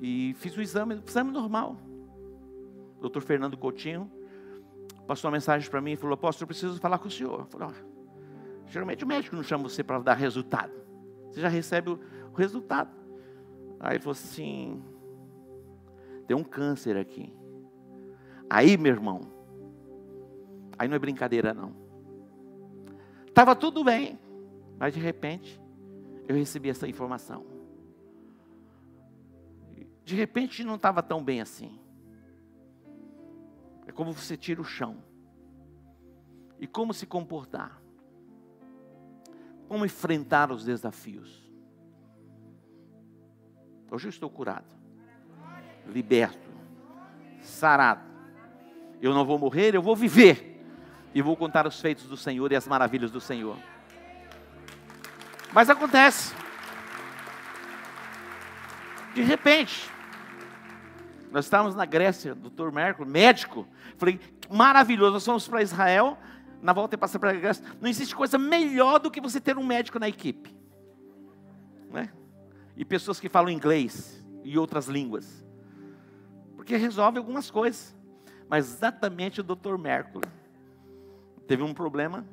e 0.00 0.34
fiz 0.38 0.56
o 0.56 0.60
exame, 0.60 0.96
o 0.96 1.02
exame 1.06 1.30
normal. 1.30 1.76
Doutor 3.00 3.22
Fernando 3.22 3.56
Coutinho 3.56 4.10
passou 5.06 5.28
uma 5.28 5.36
mensagem 5.36 5.68
para 5.70 5.80
mim 5.80 5.92
e 5.92 5.96
falou: 5.96 6.14
Apóstolo, 6.14 6.44
eu 6.44 6.48
preciso 6.48 6.80
falar 6.80 6.98
com 6.98 7.08
o 7.08 7.10
senhor. 7.10 7.40
Eu 7.40 7.46
falei: 7.46 7.68
oh, 7.68 7.92
Geralmente 8.72 9.04
o 9.04 9.06
médico 9.06 9.36
não 9.36 9.42
chama 9.42 9.68
você 9.68 9.84
para 9.84 9.98
dar 9.98 10.14
resultado. 10.14 10.72
Você 11.30 11.42
já 11.42 11.48
recebe 11.48 11.90
o, 11.90 12.00
resultado. 12.34 12.90
Aí 13.78 13.96
ele 13.96 13.98
falou 13.98 14.12
assim: 14.12 14.82
tem 16.26 16.34
um 16.34 16.42
câncer 16.42 16.96
aqui. 16.96 17.30
Aí, 18.48 18.78
meu 18.78 18.92
irmão, 18.92 19.20
aí 20.78 20.88
não 20.88 20.96
é 20.96 20.98
brincadeira 20.98 21.52
não. 21.52 21.74
Estava 23.26 23.54
tudo 23.54 23.84
bem, 23.84 24.18
mas 24.78 24.94
de 24.94 25.00
repente 25.00 25.60
eu 26.26 26.34
recebi 26.34 26.70
essa 26.70 26.88
informação. 26.88 27.44
De 30.02 30.14
repente 30.14 30.64
não 30.64 30.76
estava 30.76 31.02
tão 31.02 31.22
bem 31.22 31.42
assim. 31.42 31.78
É 33.86 33.92
como 33.92 34.12
você 34.12 34.36
tira 34.36 34.60
o 34.60 34.64
chão. 34.64 35.02
E 36.58 36.66
como 36.66 36.94
se 36.94 37.06
comportar 37.06 37.82
como 39.72 39.86
enfrentar 39.86 40.52
os 40.52 40.66
desafios. 40.66 41.42
Hoje 43.90 44.06
eu 44.06 44.10
estou 44.10 44.28
curado, 44.28 44.66
liberto, 45.86 46.50
sarado. 47.40 48.04
Eu 49.00 49.14
não 49.14 49.24
vou 49.24 49.38
morrer, 49.38 49.74
eu 49.74 49.80
vou 49.80 49.96
viver. 49.96 50.62
E 51.14 51.22
vou 51.22 51.34
contar 51.38 51.66
os 51.66 51.80
feitos 51.80 52.04
do 52.04 52.18
Senhor 52.18 52.52
e 52.52 52.56
as 52.56 52.68
maravilhas 52.68 53.10
do 53.10 53.18
Senhor. 53.18 53.56
Mas 55.54 55.70
acontece. 55.70 56.34
De 59.14 59.22
repente, 59.22 59.90
nós 61.32 61.46
estávamos 61.46 61.74
na 61.74 61.86
Grécia, 61.86 62.34
doutor 62.34 62.70
Mercury, 62.70 63.08
médico. 63.08 63.66
Falei, 63.96 64.20
maravilhoso, 64.50 65.14
nós 65.14 65.24
fomos 65.24 65.48
para 65.48 65.62
Israel 65.62 66.18
na 66.60 66.74
volta 66.74 66.94
e 66.94 66.98
passa 66.98 67.18
para 67.18 67.30
a 67.30 67.32
Grécia. 67.32 67.64
Não 67.80 67.88
existe 67.88 68.14
coisa 68.14 68.36
melhor 68.36 69.00
do 69.00 69.10
que 69.10 69.18
você 69.18 69.40
ter 69.40 69.56
um 69.56 69.64
médico 69.64 69.98
na 69.98 70.08
equipe. 70.08 70.54
Né? 71.90 72.10
E 72.76 72.84
pessoas 72.84 73.18
que 73.18 73.30
falam 73.30 73.50
inglês 73.50 74.22
e 74.44 74.58
outras 74.58 74.88
línguas. 74.88 75.42
Porque 76.54 76.76
resolve 76.76 77.16
algumas 77.16 77.50
coisas. 77.50 77.96
Mas 78.46 78.66
exatamente 78.66 79.40
o 79.40 79.42
Dr. 79.42 79.78
Mercury 79.78 80.28
teve 81.46 81.62
um 81.62 81.72
problema. 81.72 82.26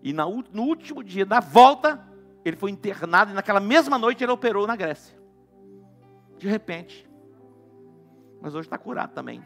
E 0.00 0.12
no 0.12 0.62
último 0.62 1.02
dia 1.02 1.26
da 1.26 1.40
volta, 1.40 2.00
ele 2.44 2.56
foi 2.56 2.70
internado. 2.70 3.32
E 3.32 3.34
naquela 3.34 3.58
mesma 3.58 3.98
noite 3.98 4.22
ele 4.22 4.30
operou 4.30 4.64
na 4.64 4.76
Grécia. 4.76 5.18
De 6.38 6.46
repente. 6.46 7.10
Mas 8.42 8.54
hoje 8.54 8.66
está 8.66 8.76
curado 8.76 9.14
também. 9.14 9.42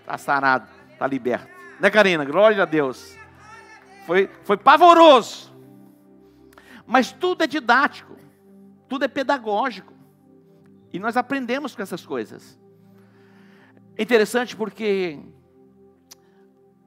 Está 0.00 0.16
sarado. 0.16 0.66
Está 0.90 1.06
liberto. 1.06 1.46
Né, 1.78 1.90
Karina? 1.90 2.24
Glória 2.24 2.62
a 2.62 2.66
Deus. 2.66 3.16
Foi, 4.06 4.28
foi 4.42 4.56
pavoroso. 4.56 5.52
Mas 6.86 7.12
tudo 7.12 7.44
é 7.44 7.46
didático, 7.46 8.16
tudo 8.88 9.04
é 9.04 9.08
pedagógico. 9.08 9.92
E 10.92 10.98
nós 10.98 11.16
aprendemos 11.16 11.74
com 11.74 11.82
essas 11.82 12.04
coisas. 12.04 12.58
É 13.96 14.02
interessante 14.02 14.56
porque 14.56 15.18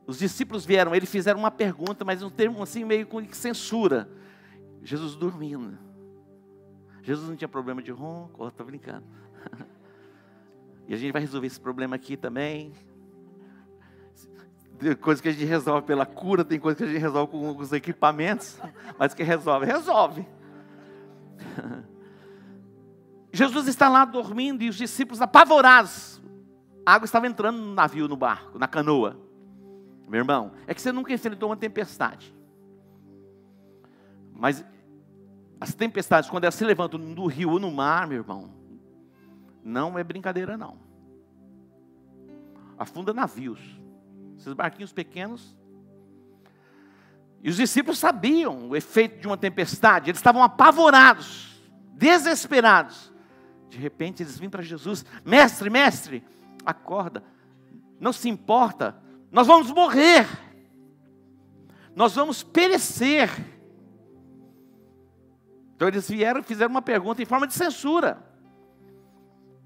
os 0.06 0.20
discípulos 0.20 0.66
vieram, 0.66 0.94
eles 0.94 1.10
fizeram 1.10 1.40
uma 1.40 1.52
pergunta, 1.52 2.06
mas 2.06 2.22
um 2.22 2.30
termo 2.30 2.62
assim 2.62 2.84
meio 2.84 3.08
com 3.08 3.24
censura. 3.34 4.10
Jesus 4.84 5.16
dormindo. 5.16 5.78
Jesus 7.02 7.30
não 7.30 7.36
tinha 7.36 7.48
problema 7.48 7.82
de 7.82 7.92
ronco, 7.92 8.48
estou 8.48 8.66
brincando. 8.66 9.06
E 10.88 10.94
a 10.94 10.98
gente 10.98 11.12
vai 11.12 11.22
resolver 11.22 11.48
esse 11.48 11.60
problema 11.60 11.96
aqui 11.96 12.16
também. 12.16 12.72
Tem 14.78 14.96
coisa 14.96 15.22
que 15.22 15.30
a 15.30 15.32
gente 15.32 15.46
resolve 15.46 15.88
pela 15.88 16.06
cura, 16.06 16.44
tem 16.44 16.60
coisa 16.60 16.78
que 16.78 16.84
a 16.84 16.88
gente 16.88 17.00
resolve 17.00 17.32
com 17.32 17.56
os 17.58 17.72
equipamentos, 17.72 18.60
mas 19.00 19.14
que 19.14 19.24
resolve, 19.24 19.66
resolve. 19.66 20.28
Jesus 23.32 23.68
está 23.68 23.90
lá 23.90 24.06
dormindo 24.06 24.64
e 24.64 24.70
os 24.70 24.76
discípulos 24.76 25.22
apavorados. 25.22 26.22
A 26.86 26.94
água 26.94 27.06
estava 27.06 27.26
entrando 27.26 27.58
no 27.58 27.74
navio, 27.74 28.08
no 28.08 28.16
barco, 28.16 28.60
na 28.60 28.68
canoa. 28.68 29.20
Meu 30.08 30.20
irmão, 30.20 30.52
é 30.68 30.74
que 30.74 30.82
você 30.82 30.92
nunca 30.92 31.12
enfrentou 31.12 31.50
uma 31.50 31.58
tempestade. 31.58 32.34
Mas 34.34 34.64
as 35.60 35.74
tempestades, 35.74 36.30
quando 36.30 36.44
elas 36.44 36.56
se 36.56 36.64
levantam 36.64 37.00
no 37.00 37.26
rio 37.26 37.50
ou 37.52 37.60
no 37.60 37.72
mar, 37.72 38.08
meu 38.08 38.20
irmão, 38.20 38.54
não 39.66 39.98
é 39.98 40.04
brincadeira 40.04 40.56
não. 40.56 40.78
Afunda 42.78 43.12
navios 43.12 43.60
esses 44.38 44.54
barquinhos 44.54 44.94
pequenos. 44.94 45.58
E 47.42 47.50
os 47.50 47.56
discípulos 47.56 47.98
sabiam 47.98 48.70
o 48.70 48.76
efeito 48.76 49.20
de 49.20 49.28
uma 49.28 49.38
tempestade, 49.38 50.10
eles 50.10 50.20
estavam 50.20 50.44
apavorados, 50.44 51.62
desesperados. 51.94 53.12
De 53.70 53.78
repente 53.78 54.22
eles 54.22 54.38
vêm 54.38 54.50
para 54.50 54.62
Jesus: 54.62 55.04
Mestre, 55.24 55.70
mestre, 55.70 56.24
acorda, 56.66 57.24
não 58.00 58.14
se 58.14 58.30
importa, 58.30 58.96
nós 59.32 59.48
vamos 59.48 59.72
morrer, 59.72 60.28
nós 61.96 62.16
vamos 62.16 62.44
perecer. 62.44 63.30
Então 65.76 65.88
eles 65.88 66.10
vieram 66.10 66.40
e 66.40 66.44
fizeram 66.44 66.72
uma 66.72 66.82
pergunta 66.82 67.22
em 67.22 67.26
forma 67.26 67.48
de 67.48 67.54
censura. 67.54 68.35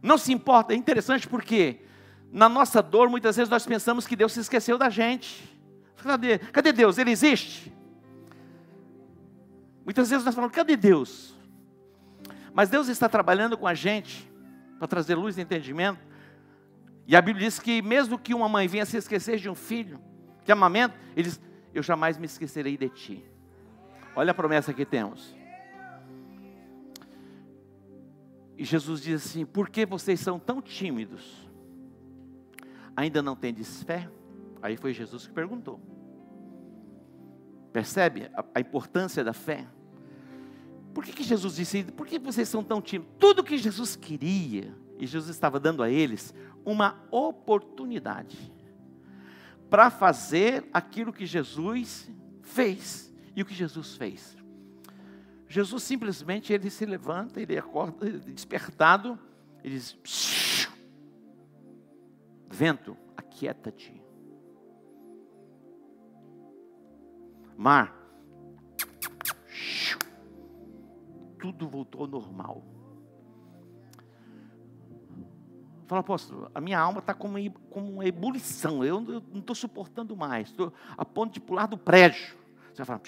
Não 0.01 0.17
se 0.17 0.31
importa, 0.31 0.73
é 0.73 0.75
interessante 0.75 1.27
porque 1.27 1.81
na 2.31 2.47
nossa 2.47 2.81
dor, 2.81 3.09
muitas 3.09 3.35
vezes 3.35 3.49
nós 3.49 3.65
pensamos 3.65 4.05
que 4.05 4.15
Deus 4.15 4.33
se 4.33 4.39
esqueceu 4.39 4.77
da 4.77 4.89
gente. 4.89 5.57
Cadê, 5.97 6.37
cadê 6.37 6.71
Deus? 6.71 6.97
Ele 6.97 7.11
existe? 7.11 7.73
Muitas 9.83 10.09
vezes 10.09 10.23
nós 10.23 10.35
falamos, 10.35 10.55
cadê 10.55 10.77
Deus? 10.77 11.35
Mas 12.53 12.69
Deus 12.69 12.87
está 12.87 13.09
trabalhando 13.09 13.57
com 13.57 13.67
a 13.67 13.73
gente 13.73 14.29
para 14.77 14.87
trazer 14.87 15.15
luz 15.15 15.37
e 15.37 15.41
entendimento. 15.41 15.99
E 17.07 17.15
a 17.15 17.21
Bíblia 17.21 17.47
diz 17.47 17.59
que 17.59 17.81
mesmo 17.81 18.19
que 18.19 18.33
uma 18.33 18.47
mãe 18.47 18.67
venha 18.67 18.85
se 18.85 18.95
esquecer 18.95 19.39
de 19.39 19.49
um 19.49 19.55
filho, 19.55 19.99
que 20.45 20.51
amamento, 20.51 20.95
ele 21.15 21.23
diz, 21.23 21.41
eu 21.73 21.81
jamais 21.81 22.17
me 22.17 22.25
esquecerei 22.25 22.77
de 22.77 22.89
ti. 22.89 23.25
Olha 24.15 24.31
a 24.31 24.33
promessa 24.33 24.73
que 24.73 24.85
temos. 24.85 25.35
E 28.59 28.63
Jesus 28.63 29.01
diz 29.01 29.25
assim: 29.25 29.43
por 29.43 29.69
que 29.69 29.85
vocês 29.85 30.19
são 30.19 30.37
tão 30.37 30.61
tímidos? 30.61 31.49
ainda 32.99 33.21
não 33.21 33.35
tendes 33.35 33.81
fé? 33.83 34.09
Aí 34.61 34.75
foi 34.75 34.93
Jesus 34.93 35.25
que 35.25 35.33
perguntou. 35.33 35.79
Percebe 37.71 38.29
a, 38.33 38.43
a 38.55 38.59
importância 38.59 39.23
da 39.23 39.31
fé? 39.31 39.65
Por 40.93 41.05
que, 41.05 41.13
que 41.13 41.23
Jesus 41.23 41.55
disse? 41.55 41.83
Por 41.83 42.05
que 42.05 42.19
vocês 42.19 42.49
são 42.49 42.63
tão 42.63 42.81
tímidos? 42.81 43.15
Tudo 43.17 43.43
que 43.43 43.57
Jesus 43.57 43.95
queria, 43.95 44.75
e 44.97 45.07
Jesus 45.07 45.29
estava 45.29 45.59
dando 45.59 45.81
a 45.81 45.89
eles 45.89 46.33
uma 46.65 47.01
oportunidade 47.09 48.51
para 49.69 49.89
fazer 49.89 50.67
aquilo 50.73 51.13
que 51.13 51.25
Jesus 51.25 52.11
fez. 52.41 53.13
E 53.33 53.41
o 53.41 53.45
que 53.45 53.53
Jesus 53.53 53.95
fez? 53.95 54.35
Jesus 55.49 55.81
simplesmente 55.81 56.53
ele 56.53 56.69
se 56.69 56.85
levanta, 56.85 57.41
ele 57.41 57.57
acorda, 57.57 58.07
ele 58.07 58.19
despertado, 58.19 59.17
ele 59.63 59.75
diz: 59.75 60.69
Vento, 62.47 62.95
aquieta-te. 63.17 63.99
Mar, 67.57 67.93
tudo 71.39 71.67
voltou 71.67 72.01
ao 72.01 72.07
normal. 72.07 72.63
Fala, 75.87 76.01
apóstolo, 76.01 76.51
a 76.53 76.61
minha 76.61 76.79
alma 76.79 76.99
está 76.99 77.15
como, 77.15 77.37
como 77.71 77.93
uma 77.93 78.05
ebulição, 78.05 78.85
eu 78.85 79.01
não 79.01 79.39
estou 79.39 79.55
suportando 79.55 80.15
mais, 80.15 80.49
estou 80.49 80.71
a 80.95 81.03
ponto 81.03 81.33
de 81.33 81.39
pular 81.39 81.65
do 81.65 81.79
prédio. 81.79 82.37
Você 82.71 82.83
vai 82.83 82.85
falar, 82.85 83.01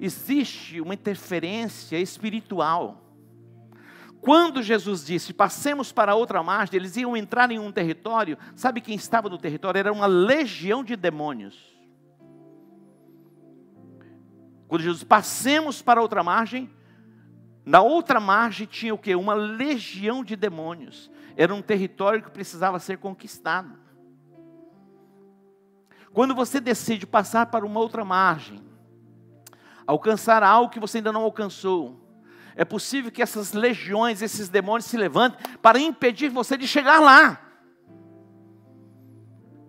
existe 0.00 0.80
uma 0.80 0.94
interferência 0.94 1.98
espiritual. 1.98 3.06
Quando 4.20 4.62
Jesus 4.62 5.04
disse, 5.04 5.32
passemos 5.32 5.92
para 5.92 6.14
outra 6.14 6.42
margem, 6.42 6.76
eles 6.76 6.96
iam 6.96 7.16
entrar 7.16 7.50
em 7.50 7.58
um 7.58 7.70
território, 7.70 8.36
sabe 8.54 8.80
quem 8.80 8.94
estava 8.94 9.28
no 9.28 9.38
território? 9.38 9.78
Era 9.78 9.92
uma 9.92 10.06
legião 10.06 10.82
de 10.82 10.96
demônios. 10.96 11.70
Quando 14.68 14.82
Jesus 14.82 15.04
passemos 15.04 15.82
para 15.82 16.00
outra 16.00 16.22
margem, 16.22 16.70
na 17.64 17.82
outra 17.82 18.20
margem 18.20 18.66
tinha 18.66 18.94
o 18.94 18.98
que? 18.98 19.14
Uma 19.14 19.34
legião 19.34 20.22
de 20.22 20.36
demônios. 20.36 21.10
Era 21.36 21.54
um 21.54 21.62
território 21.62 22.22
que 22.22 22.30
precisava 22.30 22.78
ser 22.78 22.98
conquistado. 22.98 23.78
Quando 26.12 26.34
você 26.34 26.60
decide 26.60 27.06
passar 27.06 27.46
para 27.46 27.64
uma 27.64 27.80
outra 27.80 28.04
margem, 28.04 28.69
alcançar 29.86 30.42
algo 30.42 30.70
que 30.70 30.80
você 30.80 30.98
ainda 30.98 31.12
não 31.12 31.22
alcançou, 31.22 32.00
é 32.54 32.64
possível 32.64 33.10
que 33.10 33.22
essas 33.22 33.52
legiões, 33.52 34.22
esses 34.22 34.48
demônios 34.48 34.84
se 34.84 34.96
levantem 34.96 35.40
para 35.62 35.78
impedir 35.78 36.28
você 36.28 36.56
de 36.56 36.66
chegar 36.66 37.00
lá. 37.00 37.40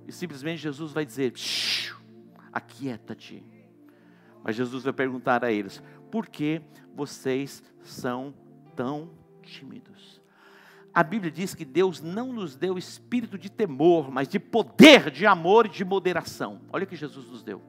E 0.08 0.12
simplesmente 0.12 0.62
Jesus 0.62 0.92
vai 0.92 1.06
dizer: 1.06 1.34
aquieta-te. 2.52 3.44
Mas 4.44 4.56
Jesus 4.56 4.84
vai 4.84 4.94
perguntar 4.94 5.46
a 5.46 5.52
eles: 5.52 5.82
por 6.12 6.28
que 6.28 6.62
vocês 6.94 7.64
são 7.82 8.34
tão 8.76 9.12
tímidos? 9.42 10.22
A 10.94 11.04
Bíblia 11.04 11.32
diz 11.32 11.56
que 11.56 11.64
Deus 11.64 12.02
não 12.02 12.34
nos 12.34 12.58
deu 12.58 12.78
espírito 12.78 13.38
de 13.38 13.50
temor, 13.50 14.12
mas 14.12 14.28
de 14.28 14.38
poder, 14.38 15.10
de 15.10 15.26
amor 15.26 15.68
e 15.68 15.70
de 15.70 15.86
moderação. 15.86 16.60
Olha 16.74 16.84
o 16.84 16.88
que 16.88 16.98
Jesus 16.98 17.28
nos 17.28 17.42
deu. 17.42 17.62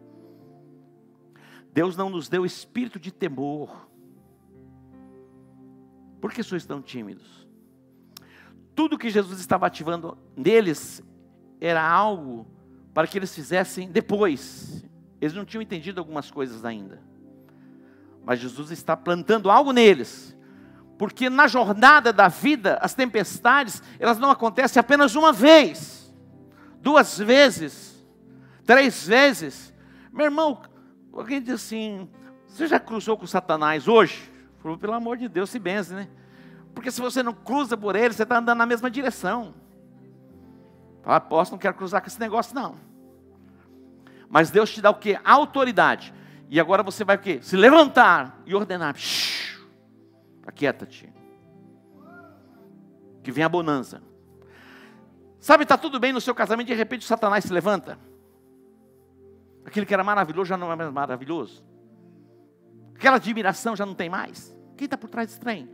Deus 1.72 1.96
não 1.96 2.10
nos 2.10 2.28
deu 2.28 2.44
espírito 2.44 3.00
de 3.00 3.10
temor. 3.10 3.88
Por 6.20 6.32
que 6.32 6.42
sois 6.42 6.66
tão 6.66 6.82
tímidos? 6.82 7.48
Tudo 8.74 8.98
que 8.98 9.10
Jesus 9.10 9.40
estava 9.40 9.66
ativando 9.66 10.16
neles 10.36 11.02
era 11.60 11.82
algo 11.82 12.46
para 12.92 13.06
que 13.06 13.18
eles 13.18 13.34
fizessem 13.34 13.90
depois. 13.90 14.84
Eles 15.20 15.34
não 15.34 15.44
tinham 15.44 15.62
entendido 15.62 16.00
algumas 16.00 16.30
coisas 16.30 16.64
ainda. 16.64 17.00
Mas 18.24 18.40
Jesus 18.40 18.70
está 18.70 18.96
plantando 18.96 19.50
algo 19.50 19.72
neles. 19.72 20.36
Porque 20.98 21.28
na 21.28 21.48
jornada 21.48 22.12
da 22.12 22.28
vida, 22.28 22.78
as 22.80 22.94
tempestades, 22.94 23.82
elas 23.98 24.18
não 24.18 24.30
acontecem 24.30 24.78
apenas 24.78 25.16
uma 25.16 25.32
vez, 25.32 26.14
duas 26.80 27.18
vezes, 27.18 28.06
três 28.64 29.06
vezes. 29.06 29.74
Meu 30.12 30.26
irmão, 30.26 30.62
alguém 31.20 31.40
diz 31.40 31.54
assim: 31.54 32.08
você 32.46 32.66
já 32.66 32.78
cruzou 32.78 33.16
com 33.16 33.26
Satanás 33.26 33.88
hoje? 33.88 34.30
Falou, 34.58 34.76
pelo 34.76 34.92
amor 34.92 35.16
de 35.16 35.28
Deus, 35.28 35.50
se 35.50 35.58
benze, 35.58 35.94
né? 35.94 36.08
Porque 36.74 36.90
se 36.90 37.00
você 37.00 37.22
não 37.22 37.32
cruza 37.32 37.76
por 37.76 37.96
ele, 37.96 38.14
você 38.14 38.22
está 38.22 38.38
andando 38.38 38.58
na 38.58 38.66
mesma 38.66 38.90
direção. 38.90 39.54
Fala, 41.02 41.16
aposto, 41.16 41.52
não 41.52 41.58
quero 41.58 41.74
cruzar 41.74 42.00
com 42.00 42.06
esse 42.06 42.20
negócio, 42.20 42.54
não. 42.54 42.76
Mas 44.28 44.50
Deus 44.50 44.70
te 44.70 44.80
dá 44.80 44.90
o 44.90 44.94
que? 44.94 45.18
Autoridade. 45.24 46.14
E 46.48 46.60
agora 46.60 46.82
você 46.82 47.04
vai 47.04 47.16
o 47.16 47.18
quê? 47.18 47.40
Se 47.42 47.56
levantar 47.56 48.40
e 48.46 48.54
ordenar. 48.54 48.94
Aquieta-te. 50.46 51.12
Que 53.22 53.32
vem 53.32 53.44
a 53.44 53.48
bonança. 53.48 54.02
Sabe, 55.40 55.64
está 55.64 55.76
tudo 55.76 55.98
bem 55.98 56.12
no 56.12 56.20
seu 56.20 56.34
casamento, 56.34 56.68
de 56.68 56.74
repente 56.74 57.04
Satanás 57.04 57.44
se 57.44 57.52
levanta. 57.52 57.98
Aquilo 59.64 59.86
que 59.86 59.94
era 59.94 60.04
maravilhoso 60.04 60.48
já 60.48 60.56
não 60.56 60.72
é 60.72 60.76
mais 60.76 60.92
maravilhoso. 60.92 61.64
Aquela 62.94 63.16
admiração 63.16 63.74
já 63.74 63.86
não 63.86 63.94
tem 63.94 64.08
mais. 64.08 64.56
Quem 64.76 64.84
está 64.86 64.96
por 64.96 65.08
trás 65.08 65.28
desse 65.28 65.40
trem? 65.40 65.68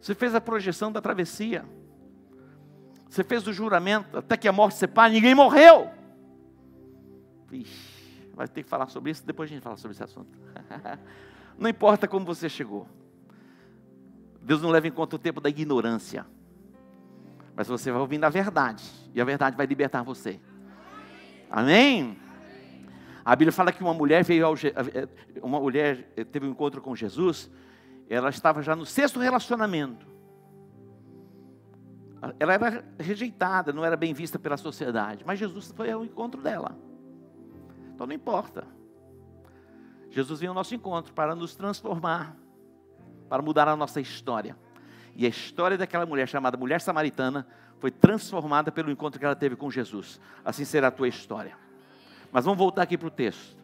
Você 0.00 0.14
fez 0.14 0.34
a 0.34 0.40
projeção 0.40 0.92
da 0.92 1.00
travessia. 1.00 1.64
Você 3.08 3.24
fez 3.24 3.46
o 3.46 3.52
juramento 3.52 4.18
até 4.18 4.36
que 4.36 4.46
a 4.46 4.52
morte 4.52 4.76
separe, 4.76 5.14
ninguém 5.14 5.34
morreu. 5.34 5.90
Ixi, 7.50 8.30
vai 8.34 8.46
ter 8.48 8.62
que 8.62 8.68
falar 8.68 8.88
sobre 8.88 9.10
isso, 9.10 9.24
depois 9.24 9.50
a 9.50 9.54
gente 9.54 9.62
fala 9.62 9.76
sobre 9.76 9.94
esse 9.94 10.02
assunto. 10.02 10.38
não 11.58 11.70
importa 11.70 12.06
como 12.06 12.26
você 12.26 12.48
chegou. 12.48 12.86
Deus 14.42 14.60
não 14.62 14.70
leva 14.70 14.86
em 14.86 14.92
conta 14.92 15.16
o 15.16 15.18
tempo 15.18 15.40
da 15.40 15.48
ignorância. 15.48 16.26
Mas 17.54 17.66
você 17.66 17.90
vai 17.90 18.00
ouvindo 18.00 18.24
a 18.24 18.28
verdade. 18.28 18.84
E 19.14 19.20
a 19.20 19.24
verdade 19.24 19.56
vai 19.56 19.66
libertar 19.66 20.02
você. 20.02 20.38
Amém? 21.50 22.18
A 23.24 23.34
Bíblia 23.34 23.52
fala 23.52 23.72
que 23.72 23.82
uma 23.82 23.94
mulher 23.94 24.22
veio 24.24 24.46
ao, 24.46 24.54
eh, 24.54 25.08
uma 25.42 25.58
mulher 25.58 26.12
eh, 26.16 26.24
teve 26.24 26.46
um 26.46 26.50
encontro 26.50 26.80
com 26.80 26.94
Jesus. 26.94 27.50
Ela 28.08 28.30
estava 28.30 28.62
já 28.62 28.76
no 28.76 28.86
sexto 28.86 29.18
relacionamento. 29.18 30.06
Ela 32.38 32.54
era 32.54 32.84
rejeitada, 32.98 33.72
não 33.72 33.84
era 33.84 33.96
bem 33.96 34.14
vista 34.14 34.38
pela 34.38 34.56
sociedade. 34.56 35.24
Mas 35.26 35.38
Jesus 35.38 35.72
foi 35.72 35.90
ao 35.90 36.04
encontro 36.04 36.40
dela. 36.40 36.78
Então 37.94 38.06
não 38.06 38.14
importa. 38.14 38.66
Jesus 40.10 40.40
veio 40.40 40.50
ao 40.50 40.54
nosso 40.54 40.74
encontro 40.74 41.12
para 41.12 41.34
nos 41.34 41.54
transformar, 41.54 42.36
para 43.28 43.42
mudar 43.42 43.68
a 43.68 43.76
nossa 43.76 44.00
história. 44.00 44.56
E 45.14 45.26
a 45.26 45.28
história 45.28 45.76
daquela 45.76 46.06
mulher 46.06 46.28
chamada 46.28 46.56
mulher 46.56 46.80
samaritana 46.80 47.46
foi 47.78 47.90
transformada 47.90 48.72
pelo 48.72 48.90
encontro 48.90 49.18
que 49.18 49.24
ela 49.24 49.36
teve 49.36 49.56
com 49.56 49.70
Jesus. 49.70 50.20
Assim 50.44 50.64
será 50.64 50.88
a 50.88 50.90
tua 50.90 51.08
história. 51.08 51.56
Mas 52.32 52.44
vamos 52.44 52.58
voltar 52.58 52.82
aqui 52.82 52.96
para 52.96 53.08
o 53.08 53.10
texto. 53.10 53.56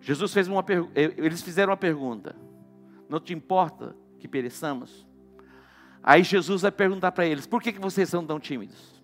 Jesus 0.00 0.32
fez 0.32 0.48
uma 0.48 0.62
pergunta, 0.62 0.92
eles 0.94 1.42
fizeram 1.42 1.70
uma 1.70 1.76
pergunta. 1.76 2.36
Não 3.08 3.20
te 3.20 3.32
importa 3.32 3.96
que 4.18 4.28
pereçamos? 4.28 5.06
Aí 6.02 6.22
Jesus 6.22 6.62
vai 6.62 6.70
perguntar 6.70 7.12
para 7.12 7.26
eles: 7.26 7.46
por 7.46 7.62
que, 7.62 7.72
que 7.72 7.80
vocês 7.80 8.08
são 8.08 8.24
tão 8.24 8.38
tímidos? 8.38 9.02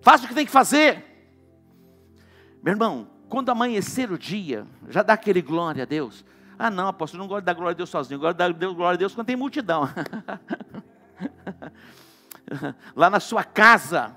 Faça 0.00 0.24
o 0.24 0.28
que 0.28 0.34
tem 0.34 0.46
que 0.46 0.52
fazer. 0.52 1.04
Meu 2.62 2.72
irmão, 2.72 3.08
quando 3.28 3.50
amanhecer 3.50 4.10
o 4.10 4.18
dia, 4.18 4.66
já 4.88 5.02
dá 5.02 5.14
aquele 5.14 5.42
glória 5.42 5.82
a 5.82 5.86
Deus. 5.86 6.24
Ah, 6.58 6.70
não, 6.70 6.88
apóstolo, 6.88 7.22
não 7.22 7.28
gosto 7.28 7.42
de 7.42 7.46
dar 7.46 7.54
glória 7.54 7.72
a 7.72 7.76
Deus 7.76 7.90
sozinho, 7.90 8.18
gosto 8.18 8.34
de 8.34 8.38
dar 8.38 8.52
glória 8.52 8.96
a 8.96 8.98
Deus 8.98 9.14
quando 9.14 9.26
tem 9.26 9.36
multidão. 9.36 9.88
Lá 12.94 13.10
na 13.10 13.20
sua 13.20 13.44
casa, 13.44 14.14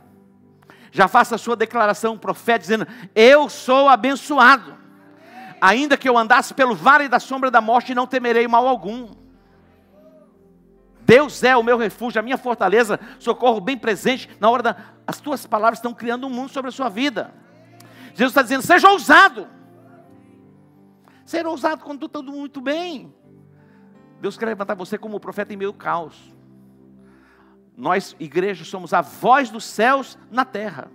já 0.92 1.08
faça 1.08 1.36
a 1.36 1.38
sua 1.38 1.56
declaração 1.56 2.18
profética, 2.18 2.60
dizendo: 2.60 2.88
Eu 3.16 3.50
sou 3.50 3.88
abençoado. 3.88 4.78
Ainda 5.60 5.96
que 5.96 6.10
eu 6.10 6.18
andasse 6.18 6.54
pelo 6.54 6.76
vale 6.76 7.08
da 7.08 7.20
sombra 7.20 7.52
da 7.52 7.62
morte, 7.62 7.94
não 7.94 8.08
temerei 8.08 8.48
mal 8.48 8.68
algum. 8.68 9.12
Deus 11.02 11.44
é 11.44 11.56
o 11.56 11.64
meu 11.64 11.78
refúgio, 11.78 12.20
a 12.20 12.24
minha 12.24 12.38
fortaleza, 12.38 13.00
socorro 13.20 13.62
bem 13.62 13.78
presente. 13.78 14.30
Na 14.40 14.50
hora 14.50 14.64
da. 14.64 14.76
As 15.06 15.20
tuas 15.20 15.46
palavras 15.46 15.80
estão 15.80 15.94
criando 15.94 16.26
um 16.26 16.30
mundo 16.30 16.50
sobre 16.52 16.70
a 16.70 16.72
sua 16.72 16.90
vida. 16.90 17.34
Jesus 18.14 18.32
está 18.32 18.42
dizendo: 18.42 18.64
seja 18.64 18.90
ousado. 18.90 19.48
Ser 21.26 21.46
ousado 21.46 21.84
quando 21.84 22.06
está 22.06 22.20
tudo 22.20 22.32
muito 22.32 22.60
bem. 22.60 23.14
Deus 24.20 24.38
quer 24.38 24.48
levantar 24.48 24.76
você 24.76 24.98
como 24.98 25.20
profeta 25.20 25.54
em 25.54 25.58
meio 25.58 25.70
ao 25.70 25.74
caos. 25.74 26.34
Nós, 27.82 28.16
igreja, 28.20 28.64
somos 28.64 28.94
a 28.94 29.02
voz 29.02 29.50
dos 29.50 29.64
céus 29.64 30.16
na 30.30 30.46
terra. 30.46 30.92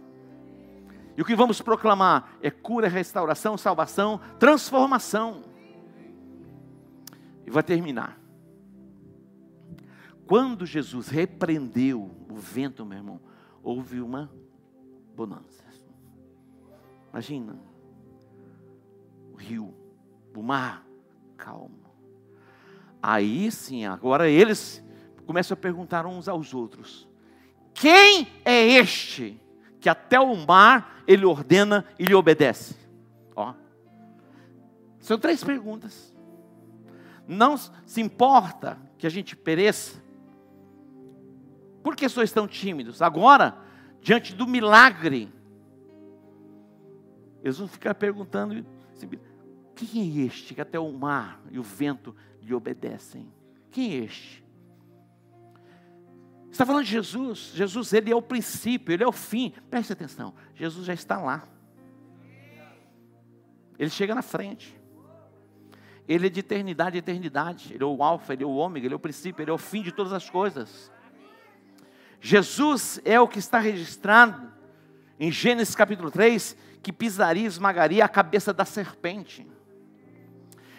E 1.16 1.20
o 1.20 1.24
que 1.24 1.34
vamos 1.34 1.60
proclamar 1.60 2.36
é 2.40 2.48
cura, 2.48 2.86
restauração, 2.86 3.58
salvação, 3.58 4.20
transformação. 4.38 5.42
E 7.44 7.50
vai 7.50 7.64
terminar. 7.64 8.16
Quando 10.28 10.64
Jesus 10.64 11.08
repreendeu 11.08 12.08
o 12.30 12.36
vento, 12.36 12.86
meu 12.86 12.98
irmão, 12.98 13.20
houve 13.64 14.00
uma 14.00 14.30
bonança. 15.12 15.64
Imagina, 17.10 17.58
o 19.32 19.36
rio 19.36 19.74
o 20.36 20.42
mar 20.42 20.86
calmo. 21.36 21.80
Aí 23.02 23.50
sim, 23.50 23.84
agora 23.86 24.28
eles 24.28 24.85
começam 25.26 25.54
a 25.54 25.60
perguntar 25.60 26.06
uns 26.06 26.28
aos 26.28 26.54
outros: 26.54 27.08
Quem 27.74 28.28
é 28.44 28.64
este 28.64 29.40
que 29.80 29.88
até 29.88 30.18
o 30.18 30.34
mar 30.36 31.02
ele 31.06 31.26
ordena 31.26 31.84
e 31.98 32.04
lhe 32.04 32.14
obedece? 32.14 32.76
Ó. 33.34 33.52
São 35.00 35.18
três 35.18 35.42
perguntas. 35.44 36.16
Não 37.26 37.56
se 37.56 38.00
importa 38.00 38.78
que 38.96 39.06
a 39.06 39.10
gente 39.10 39.36
pereça. 39.36 40.02
Por 41.82 41.94
que 41.94 42.08
sois 42.08 42.32
tão 42.32 42.46
tímidos? 42.46 43.02
Agora, 43.02 43.58
diante 44.00 44.34
do 44.34 44.46
milagre, 44.46 45.32
eles 47.42 47.58
vão 47.58 47.68
ficar 47.68 47.94
perguntando: 47.94 48.64
quem 49.74 50.02
é 50.02 50.26
este 50.26 50.54
que 50.54 50.60
até 50.60 50.78
o 50.78 50.92
mar 50.92 51.40
e 51.50 51.58
o 51.58 51.62
vento 51.62 52.14
lhe 52.40 52.54
obedecem? 52.54 53.32
Quem 53.70 53.92
é 53.92 54.04
este? 54.04 54.45
Está 56.56 56.64
falando 56.64 56.84
de 56.84 56.90
Jesus. 56.90 57.52
Jesus, 57.54 57.92
ele 57.92 58.10
é 58.10 58.16
o 58.16 58.22
princípio, 58.22 58.90
ele 58.90 59.04
é 59.04 59.06
o 59.06 59.12
fim. 59.12 59.52
Preste 59.68 59.92
atenção. 59.92 60.32
Jesus 60.54 60.86
já 60.86 60.94
está 60.94 61.18
lá. 61.18 61.46
Ele 63.78 63.90
chega 63.90 64.14
na 64.14 64.22
frente. 64.22 64.74
Ele 66.08 66.28
é 66.28 66.30
de 66.30 66.40
eternidade 66.40 66.96
eternidade. 66.96 67.74
Ele 67.74 67.82
é 67.82 67.86
o 67.86 68.02
alfa, 68.02 68.32
ele 68.32 68.42
é 68.42 68.46
o 68.46 68.54
ômega, 68.54 68.86
ele 68.86 68.94
é 68.94 68.96
o 68.96 68.98
princípio, 68.98 69.42
ele 69.42 69.50
é 69.50 69.52
o 69.52 69.58
fim 69.58 69.82
de 69.82 69.92
todas 69.92 70.14
as 70.14 70.30
coisas. 70.30 70.90
Jesus 72.22 73.02
é 73.04 73.20
o 73.20 73.28
que 73.28 73.38
está 73.38 73.58
registrado 73.58 74.50
em 75.20 75.30
Gênesis 75.30 75.74
capítulo 75.74 76.10
3, 76.10 76.56
que 76.82 76.90
pisaria 76.90 77.42
e 77.42 77.46
esmagaria 77.46 78.02
a 78.02 78.08
cabeça 78.08 78.54
da 78.54 78.64
serpente. 78.64 79.46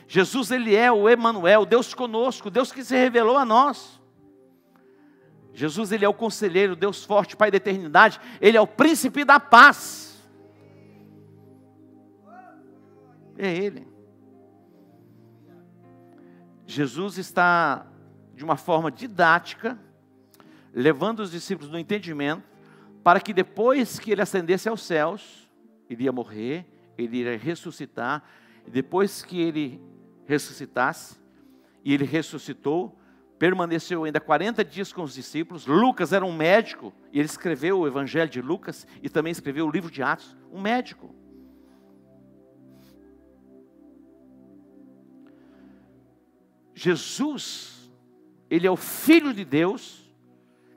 Jesus 0.08 0.50
ele 0.50 0.76
é 0.76 0.92
o 0.92 1.08
Emanuel, 1.08 1.68
Deus 1.68 1.94
conosco, 1.94 2.50
Deus 2.50 2.72
que 2.72 2.84
se 2.84 2.96
revelou 2.96 3.38
a 3.38 3.46
nós. 3.46 3.98
Jesus 5.58 5.92
ele 5.92 6.06
é 6.06 6.08
o 6.08 6.14
conselheiro, 6.14 6.76
Deus 6.76 7.04
forte, 7.04 7.36
Pai 7.36 7.50
da 7.50 7.58
eternidade, 7.58 8.22
ele 8.40 8.56
é 8.56 8.62
o 8.62 8.68
príncipe 8.68 9.26
da 9.26 9.40
paz. 9.40 10.24
É 13.36 13.52
ele. 13.56 13.88
Jesus 16.68 17.18
está 17.18 17.88
de 18.36 18.44
uma 18.44 18.56
forma 18.56 18.92
didática 18.92 19.80
levando 20.72 21.22
os 21.22 21.32
discípulos 21.32 21.72
no 21.72 21.80
entendimento 21.80 22.44
para 23.04 23.20
que 23.20 23.34
depois 23.34 23.98
que 23.98 24.12
ele 24.12 24.22
ascendesse 24.22 24.70
aos 24.70 24.84
céus, 24.84 25.50
iria 25.90 26.12
morrer, 26.12 26.68
ele 26.96 27.18
iria 27.18 27.36
ressuscitar, 27.36 28.24
e 28.68 28.70
depois 28.70 29.24
que 29.24 29.42
ele 29.42 29.82
ressuscitasse, 30.28 31.18
e 31.84 31.96
ele 31.96 32.06
ressuscitou, 32.06 32.97
permaneceu 33.38 34.04
ainda 34.04 34.20
40 34.20 34.64
dias 34.66 34.92
com 34.92 35.04
os 35.04 35.14
discípulos. 35.14 35.66
Lucas 35.66 36.14
era 36.14 36.26
um 36.26 36.36
médico, 36.36 36.94
e 37.12 37.20
ele 37.20 37.28
escreveu 37.28 37.80
o 37.80 37.88
Evangelho 37.88 38.30
de 38.30 38.42
Lucas 38.42 38.88
e 39.02 39.10
também 39.10 39.32
escreveu 39.32 39.68
o 39.68 39.72
livro 39.72 39.92
de 39.92 40.02
Atos, 40.02 40.36
um 40.52 40.60
médico. 40.60 41.14
Jesus, 46.74 47.92
ele 48.50 48.68
é 48.68 48.72
o 48.72 48.76
filho 48.76 49.34
de 49.34 49.44
Deus 49.44 50.08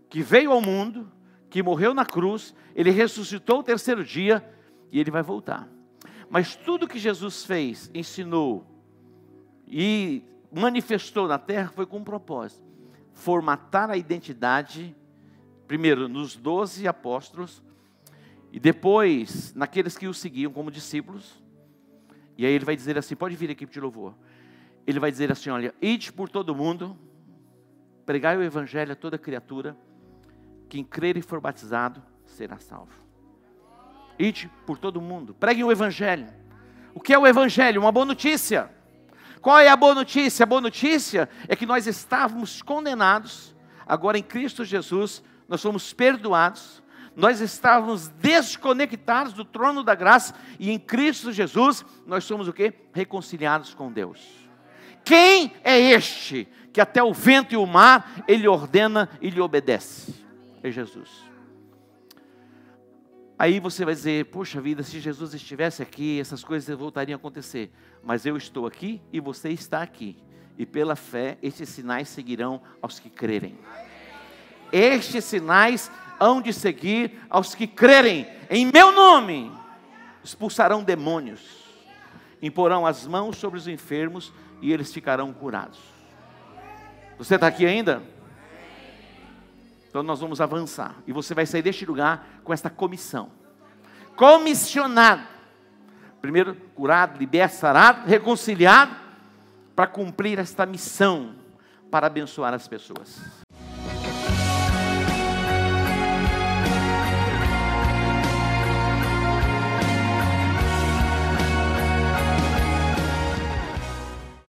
que 0.08 0.22
veio 0.22 0.50
ao 0.50 0.60
mundo, 0.60 1.10
que 1.48 1.62
morreu 1.62 1.92
na 1.92 2.06
cruz, 2.06 2.54
ele 2.74 2.90
ressuscitou 2.90 3.60
o 3.60 3.62
terceiro 3.62 4.04
dia 4.04 4.42
e 4.90 4.98
ele 4.98 5.10
vai 5.10 5.22
voltar. 5.22 5.68
Mas 6.28 6.56
tudo 6.56 6.88
que 6.88 6.98
Jesus 6.98 7.44
fez, 7.44 7.90
ensinou 7.92 8.66
e 9.66 10.22
manifestou 10.52 11.28
na 11.28 11.38
terra 11.38 11.70
foi 11.74 11.86
com 11.86 11.98
um 11.98 12.04
propósito: 12.04 12.62
formatar 13.12 13.90
a 13.90 13.96
identidade, 13.96 14.96
primeiro 15.66 16.08
nos 16.08 16.36
doze 16.36 16.88
apóstolos, 16.88 17.62
e 18.52 18.58
depois 18.58 19.54
naqueles 19.54 19.96
que 19.96 20.08
o 20.08 20.14
seguiam 20.14 20.52
como 20.52 20.70
discípulos. 20.70 21.40
E 22.36 22.46
aí 22.46 22.52
ele 22.52 22.64
vai 22.64 22.74
dizer 22.74 22.98
assim: 22.98 23.14
pode 23.14 23.36
vir 23.36 23.50
equipe 23.50 23.72
de 23.72 23.80
louvor. 23.80 24.14
Ele 24.86 24.98
vai 24.98 25.10
dizer 25.10 25.30
assim: 25.30 25.50
olha, 25.50 25.74
ide 25.80 26.12
por 26.12 26.28
todo 26.28 26.54
mundo, 26.54 26.96
pregai 28.04 28.36
o 28.36 28.42
evangelho 28.42 28.92
a 28.92 28.96
toda 28.96 29.18
criatura, 29.18 29.76
quem 30.68 30.82
crer 30.82 31.16
e 31.16 31.22
for 31.22 31.40
batizado 31.40 32.02
será 32.24 32.58
salvo. 32.58 32.92
Ide 34.18 34.50
por 34.66 34.78
todo 34.78 35.00
mundo, 35.00 35.34
preguem 35.34 35.64
o 35.64 35.72
evangelho. 35.72 36.28
O 36.94 37.00
que 37.00 37.12
é 37.12 37.18
o 37.18 37.26
evangelho? 37.26 37.80
Uma 37.80 37.92
boa 37.92 38.04
notícia. 38.04 38.70
Qual 39.40 39.58
é 39.58 39.68
a 39.68 39.76
boa 39.76 39.94
notícia? 39.94 40.44
A 40.44 40.46
boa 40.46 40.60
notícia 40.60 41.28
é 41.48 41.56
que 41.56 41.66
nós 41.66 41.86
estávamos 41.86 42.60
condenados, 42.60 43.54
agora 43.86 44.18
em 44.18 44.22
Cristo 44.22 44.64
Jesus, 44.64 45.22
nós 45.48 45.60
somos 45.60 45.92
perdoados, 45.92 46.82
nós 47.16 47.40
estávamos 47.40 48.08
desconectados 48.08 49.32
do 49.32 49.44
trono 49.44 49.82
da 49.82 49.94
graça 49.94 50.34
e 50.58 50.70
em 50.70 50.78
Cristo 50.78 51.32
Jesus 51.32 51.84
nós 52.06 52.24
somos 52.24 52.48
o 52.48 52.52
que? 52.52 52.72
Reconciliados 52.92 53.74
com 53.74 53.90
Deus. 53.90 54.20
Quem 55.04 55.52
é 55.64 55.78
este 55.78 56.46
que 56.72 56.80
até 56.80 57.02
o 57.02 57.12
vento 57.12 57.52
e 57.52 57.56
o 57.56 57.66
mar 57.66 58.22
ele 58.28 58.46
ordena 58.46 59.08
e 59.20 59.30
lhe 59.30 59.40
obedece? 59.40 60.14
É 60.62 60.70
Jesus. 60.70 61.29
Aí 63.40 63.58
você 63.58 63.86
vai 63.86 63.94
dizer, 63.94 64.26
puxa 64.26 64.60
vida, 64.60 64.82
se 64.82 65.00
Jesus 65.00 65.32
estivesse 65.32 65.82
aqui, 65.82 66.20
essas 66.20 66.44
coisas 66.44 66.76
voltariam 66.76 67.16
a 67.16 67.18
acontecer. 67.18 67.72
Mas 68.04 68.26
eu 68.26 68.36
estou 68.36 68.66
aqui 68.66 69.00
e 69.10 69.18
você 69.18 69.48
está 69.48 69.80
aqui. 69.80 70.14
E 70.58 70.66
pela 70.66 70.94
fé, 70.94 71.38
estes 71.42 71.70
sinais 71.70 72.10
seguirão 72.10 72.60
aos 72.82 73.00
que 73.00 73.08
crerem. 73.08 73.58
Estes 74.70 75.24
sinais 75.24 75.90
hão 76.20 76.42
de 76.42 76.52
seguir 76.52 77.18
aos 77.30 77.54
que 77.54 77.66
crerem. 77.66 78.26
Em 78.50 78.66
meu 78.66 78.92
nome 78.92 79.50
expulsarão 80.22 80.84
demônios, 80.84 81.64
imporão 82.42 82.84
as 82.84 83.06
mãos 83.06 83.38
sobre 83.38 83.58
os 83.58 83.66
enfermos 83.66 84.34
e 84.60 84.70
eles 84.70 84.92
ficarão 84.92 85.32
curados. 85.32 85.80
Você 87.16 87.36
está 87.36 87.46
aqui 87.46 87.64
ainda? 87.64 88.02
Então 89.90 90.04
nós 90.04 90.20
vamos 90.20 90.40
avançar. 90.40 90.94
E 91.04 91.12
você 91.12 91.34
vai 91.34 91.44
sair 91.44 91.62
deste 91.62 91.84
lugar 91.84 92.40
com 92.44 92.52
esta 92.52 92.70
comissão. 92.70 93.28
Comissionado. 94.14 95.22
Primeiro, 96.22 96.54
curado, 96.74 97.18
liberto, 97.18 97.56
sarado, 97.56 98.06
reconciliado, 98.06 98.94
para 99.74 99.88
cumprir 99.88 100.38
esta 100.38 100.64
missão, 100.64 101.34
para 101.90 102.06
abençoar 102.06 102.54
as 102.54 102.68
pessoas. 102.68 103.39